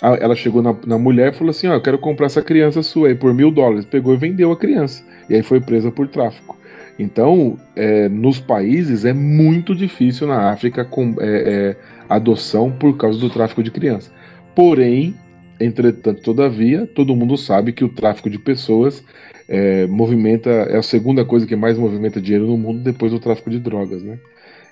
[0.00, 2.82] Ela chegou na, na mulher e falou assim: Ó, oh, eu quero comprar essa criança
[2.82, 3.84] sua aí por mil dólares.
[3.84, 5.02] Pegou e vendeu a criança.
[5.28, 6.57] E aí foi presa por tráfico.
[6.98, 11.76] Então, é, nos países é muito difícil na África com é, é,
[12.08, 14.10] adoção por causa do tráfico de crianças.
[14.54, 15.14] Porém,
[15.60, 19.04] entretanto, todavia, todo mundo sabe que o tráfico de pessoas
[19.48, 23.48] é, movimenta é a segunda coisa que mais movimenta dinheiro no mundo depois do tráfico
[23.48, 24.18] de drogas, né?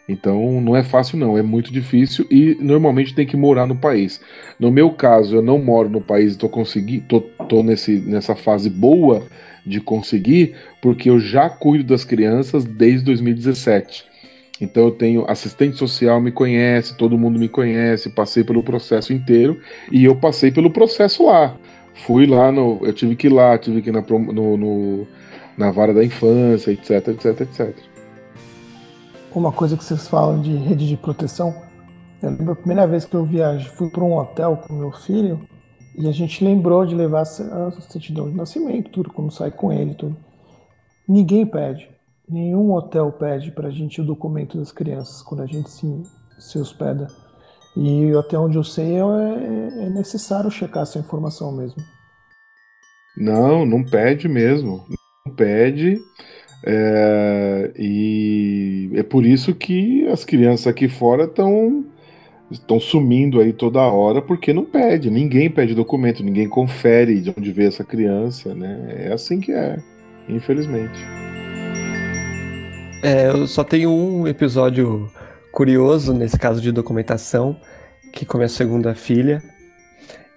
[0.09, 4.21] Então não é fácil não, é muito difícil e normalmente tem que morar no país.
[4.59, 8.71] No meu caso, eu não moro no país, estou consegui, tô, tô nesse, nessa fase
[8.71, 9.27] boa
[9.67, 14.05] de conseguir, porque eu já cuido das crianças desde 2017.
[14.61, 19.61] Então eu tenho assistente social me conhece, todo mundo me conhece, passei pelo processo inteiro
[19.93, 21.55] e eu passei pelo processo lá.
[22.07, 25.07] Fui lá no, eu tive que ir lá, tive que ir na, no, no,
[25.59, 27.97] na vara da infância, etc, etc, etc
[29.39, 31.55] uma coisa que vocês falam de rede de proteção.
[32.23, 35.41] Eu lembro a primeira vez que eu viajei, fui para um hotel com meu filho
[35.99, 39.95] e a gente lembrou de levar a certidão de nascimento, tudo, como sai com ele,
[39.95, 40.17] tudo.
[41.09, 41.89] Ninguém pede,
[42.29, 46.03] nenhum hotel pede para a gente o documento das crianças quando a gente se,
[46.39, 47.07] se hospeda.
[47.77, 51.83] E até onde eu sei é, é, é necessário checar essa informação mesmo.
[53.17, 54.85] Não, não pede mesmo.
[55.25, 55.99] Não pede.
[56.65, 61.85] É, e é por isso que as crianças aqui fora estão
[62.51, 67.53] estão sumindo aí toda hora porque não pede, ninguém pede documento, ninguém confere de onde
[67.53, 69.07] veio essa criança, né?
[69.07, 69.79] É assim que é,
[70.29, 70.99] infelizmente.
[73.03, 75.11] É, eu só tenho um episódio
[75.53, 77.57] curioso nesse caso de documentação,
[78.13, 79.43] que com a minha segunda filha,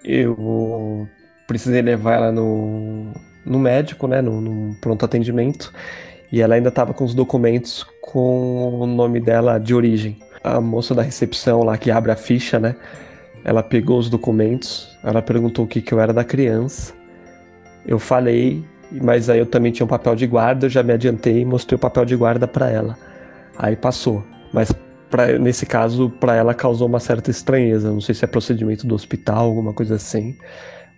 [0.04, 1.08] eu
[1.48, 3.12] precisei levar ela no,
[3.46, 5.74] no médico, né, no, no pronto atendimento,
[6.32, 10.18] e ela ainda estava com os documentos com o nome dela de origem.
[10.44, 12.76] A moça da recepção lá que abre a ficha, né?
[13.44, 16.94] Ela pegou os documentos, ela perguntou o que, que eu era da criança.
[17.86, 21.40] Eu falei, mas aí eu também tinha um papel de guarda, eu já me adiantei
[21.40, 22.98] e mostrei o papel de guarda para ela.
[23.58, 24.24] Aí passou.
[24.54, 24.72] Mas
[25.10, 27.92] pra, nesse caso, para ela causou uma certa estranheza.
[27.92, 30.38] Não sei se é procedimento do hospital, alguma coisa assim.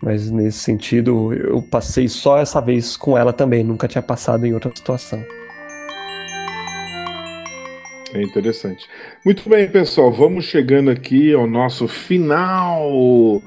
[0.01, 4.53] Mas nesse sentido, eu passei só essa vez com ela também, nunca tinha passado em
[4.53, 5.23] outra situação.
[8.13, 8.87] É interessante.
[9.23, 13.41] Muito bem, pessoal, vamos chegando aqui ao nosso final.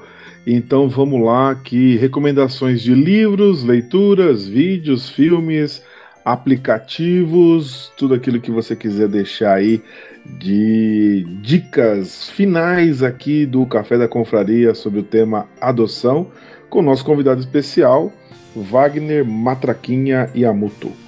[0.47, 5.83] Então vamos lá aqui, recomendações de livros, leituras, vídeos, filmes,
[6.23, 9.81] aplicativos, tudo aquilo que você quiser deixar aí
[10.25, 16.31] de dicas finais aqui do Café da Confraria sobre o tema adoção,
[16.69, 18.11] com o nosso convidado especial,
[18.55, 21.04] Wagner Matraquinha Yamuto.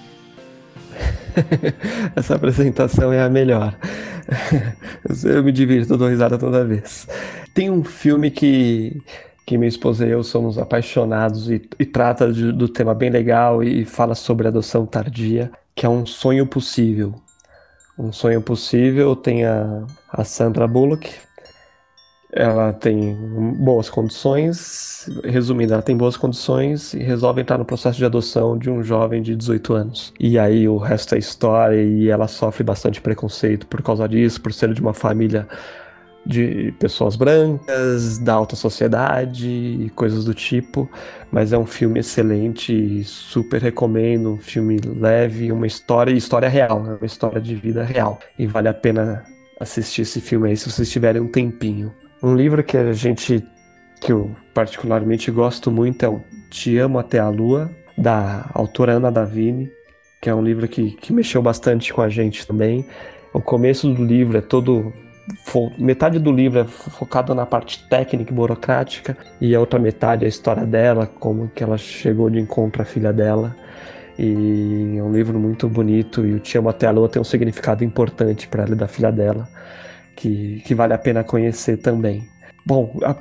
[2.15, 3.75] Essa apresentação é a melhor.
[5.23, 7.07] Eu me divirto, dou risada toda vez.
[7.53, 9.01] Tem um filme que,
[9.45, 13.63] que minha esposa e eu somos apaixonados e, e trata de, do tema bem legal
[13.63, 17.15] e fala sobre adoção tardia, que é Um Sonho Possível.
[17.97, 21.09] Um Sonho Possível tem a, a Sandra Bullock.
[22.39, 23.15] Ela tem
[23.57, 28.69] boas condições, resumindo, ela tem boas condições e resolve entrar no processo de adoção de
[28.69, 30.13] um jovem de 18 anos.
[30.19, 34.53] E aí o resto é história e ela sofre bastante preconceito por causa disso, por
[34.53, 35.47] ser de uma família
[36.27, 40.87] de pessoas brancas, da alta sociedade e coisas do tipo,
[41.31, 46.95] mas é um filme excelente, super recomendo, um filme leve, uma história, história real, é
[46.97, 49.23] uma história de vida real e vale a pena
[49.59, 51.91] assistir esse filme aí se vocês tiverem um tempinho.
[52.21, 53.43] Um livro que a gente,
[54.01, 59.11] que eu particularmente gosto muito é o Te Amo Até a Lua, da autora Ana
[59.11, 59.69] Davini,
[60.19, 62.85] que é um livro que, que mexeu bastante com a gente também.
[63.33, 64.91] O começo do livro é todo
[65.77, 70.25] metade do livro é focado na parte técnica e burocrática e a outra metade é
[70.25, 73.55] a história dela, como que ela chegou de encontro à filha dela.
[74.17, 77.25] E é um livro muito bonito e o Te Amo Até a Lua tem um
[77.25, 79.47] significado importante para ela e da filha dela,
[80.17, 82.27] que, que vale a pena conhecer também.
[82.65, 83.15] Bom, a,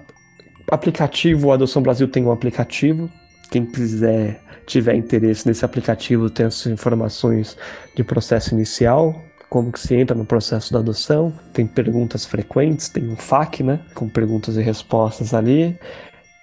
[0.69, 3.09] aplicativo, o Adoção Brasil tem um aplicativo.
[3.51, 7.57] Quem quiser, tiver interesse nesse aplicativo, tem as informações
[7.95, 9.15] de processo inicial,
[9.49, 13.81] como que se entra no processo da adoção, tem perguntas frequentes, tem um FAQ, né,
[13.95, 15.79] com perguntas e respostas ali,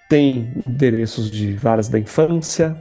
[0.07, 2.77] tem endereços de varas da infância,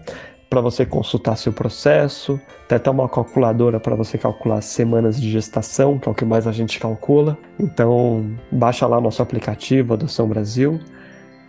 [0.53, 2.39] para você consultar seu processo,
[2.69, 6.47] tem até uma calculadora para você calcular semanas de gestação, que é o que mais
[6.47, 7.39] a gente calcula.
[7.59, 10.79] Então, baixa lá nosso aplicativo Adoção Brasil,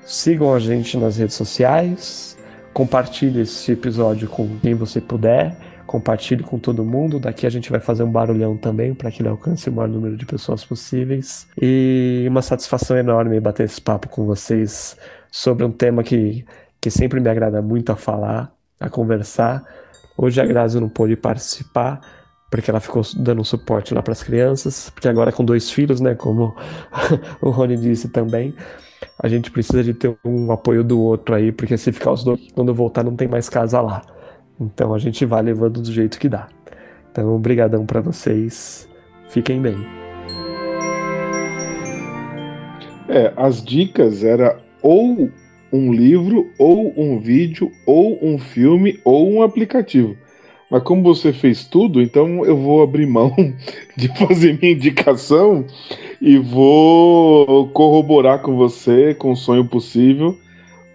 [0.06, 2.38] sigam a gente nas redes sociais,
[2.74, 5.54] compartilhe esse episódio com quem você puder
[5.86, 7.20] compartilhe com todo mundo.
[7.20, 10.16] Daqui a gente vai fazer um barulhão também para que ele alcance o maior número
[10.16, 11.46] de pessoas possíveis.
[11.62, 14.98] E uma satisfação enorme bater esse papo com vocês
[15.30, 16.46] sobre um tema que,
[16.80, 19.64] que sempre me agrada muito a falar, a conversar.
[20.18, 22.02] Hoje a Grazi não pôde participar
[22.50, 26.14] porque ela ficou dando suporte lá para as crianças, porque agora com dois filhos, né,
[26.14, 26.56] como
[27.42, 28.54] o Rony disse também,
[29.18, 32.40] a gente precisa de ter um apoio do outro aí, porque se ficar os dois,
[32.54, 34.04] quando voltar não tem mais casa lá.
[34.60, 36.48] Então a gente vai levando do jeito que dá.
[37.12, 38.90] Então, obrigadão para vocês.
[39.30, 39.78] Fiquem bem.
[43.08, 45.30] É, as dicas era ou
[45.74, 50.16] um livro, ou um vídeo, ou um filme, ou um aplicativo.
[50.70, 53.36] Mas como você fez tudo, então eu vou abrir mão
[53.98, 55.66] de fazer minha indicação
[56.22, 60.38] e vou corroborar com você, com o sonho possível,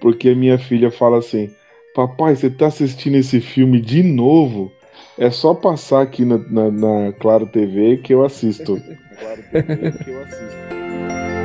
[0.00, 1.50] porque minha filha fala assim:
[1.94, 4.72] Papai, você tá assistindo esse filme de novo?
[5.18, 8.80] É só passar aqui na, na, na Claro TV que eu assisto.
[9.18, 11.37] claro TV que eu assisto.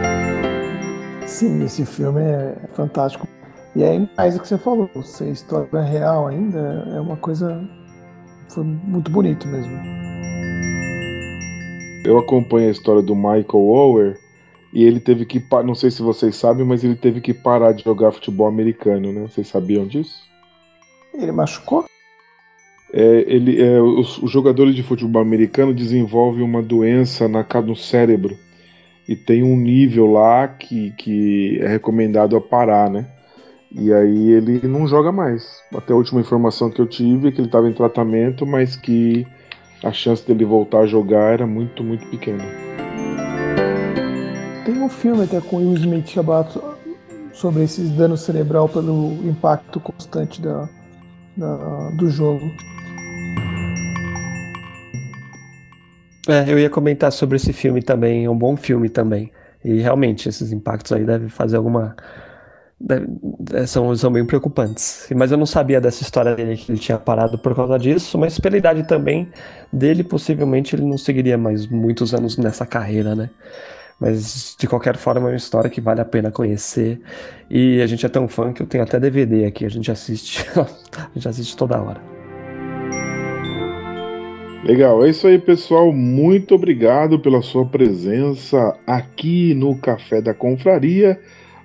[1.33, 3.27] Sim, esse filme é fantástico.
[3.75, 6.59] E é mais o que você falou, se a história é real ainda,
[6.95, 7.67] é uma coisa.
[8.49, 9.75] Foi muito bonito mesmo.
[12.05, 14.19] Eu acompanho a história do Michael Ower
[14.71, 15.43] e ele teve que.
[15.65, 19.21] Não sei se vocês sabem, mas ele teve que parar de jogar futebol americano, né?
[19.21, 20.21] Vocês sabiam disso?
[21.15, 21.85] Ele machucou?
[22.93, 28.37] É, ele, é, os, os, jogadores de futebol americano desenvolvem uma doença na, no cérebro
[29.07, 33.05] e tem um nível lá que, que é recomendado a parar, né?
[33.71, 35.61] E aí ele não joga mais.
[35.75, 39.25] Até a última informação que eu tive é que ele estava em tratamento, mas que
[39.83, 42.43] a chance dele voltar a jogar era muito, muito pequena.
[44.63, 46.15] Tem um filme até com Will Smith
[47.33, 50.69] sobre esses danos cerebral pelo impacto constante da,
[51.35, 52.45] da, do jogo.
[56.27, 59.31] É, eu ia comentar sobre esse filme também, é um bom filme também.
[59.63, 61.95] E realmente, esses impactos aí devem fazer alguma.
[62.79, 63.07] Deve,
[63.53, 65.07] é, são, são bem preocupantes.
[65.15, 68.39] Mas eu não sabia dessa história dele que ele tinha parado por causa disso, mas
[68.39, 69.29] pela idade também
[69.71, 73.29] dele, possivelmente ele não seguiria mais muitos anos nessa carreira, né?
[73.99, 76.99] Mas de qualquer forma é uma história que vale a pena conhecer.
[77.49, 80.45] E a gente é tão fã que eu tenho até DVD aqui, a gente assiste,
[80.57, 82.12] a gente assiste toda hora.
[84.63, 85.91] Legal, é isso aí, pessoal.
[85.91, 91.19] Muito obrigado pela sua presença aqui no Café da Confraria.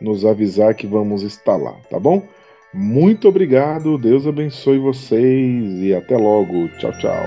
[0.00, 2.34] nos avisar que vamos lá, tá bom?
[2.78, 6.68] Muito obrigado, Deus abençoe vocês e até logo.
[6.76, 7.26] Tchau, tchau.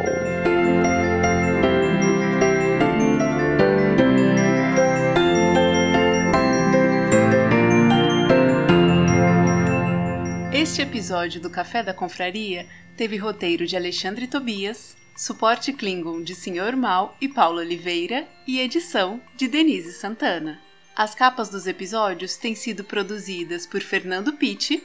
[10.54, 16.78] Este episódio do Café da Confraria teve roteiro de Alexandre Tobias, suporte Klingon de Sr.
[16.78, 20.60] Mal e Paulo Oliveira e edição de Denise Santana.
[20.96, 24.84] As capas dos episódios têm sido produzidas por Fernando Pitti,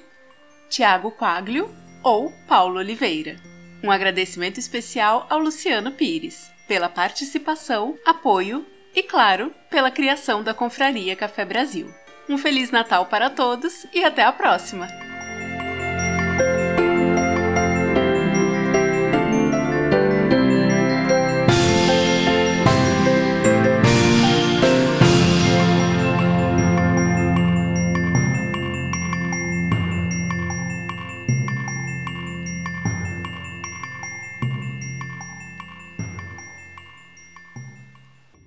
[0.74, 1.72] Tiago Quaglio
[2.02, 3.36] ou Paulo Oliveira.
[3.80, 11.14] Um agradecimento especial ao Luciano Pires pela participação, apoio e, claro, pela criação da Confraria
[11.14, 11.88] Café Brasil.
[12.28, 15.03] Um Feliz Natal para todos e até a próxima!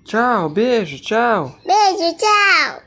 [0.08, 1.54] Tchau, beijo, tchau.
[1.66, 2.82] Beijo, tchau.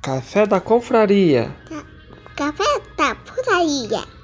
[0.00, 1.54] Café da confraria.
[2.34, 2.64] Café
[2.96, 4.21] da putaria.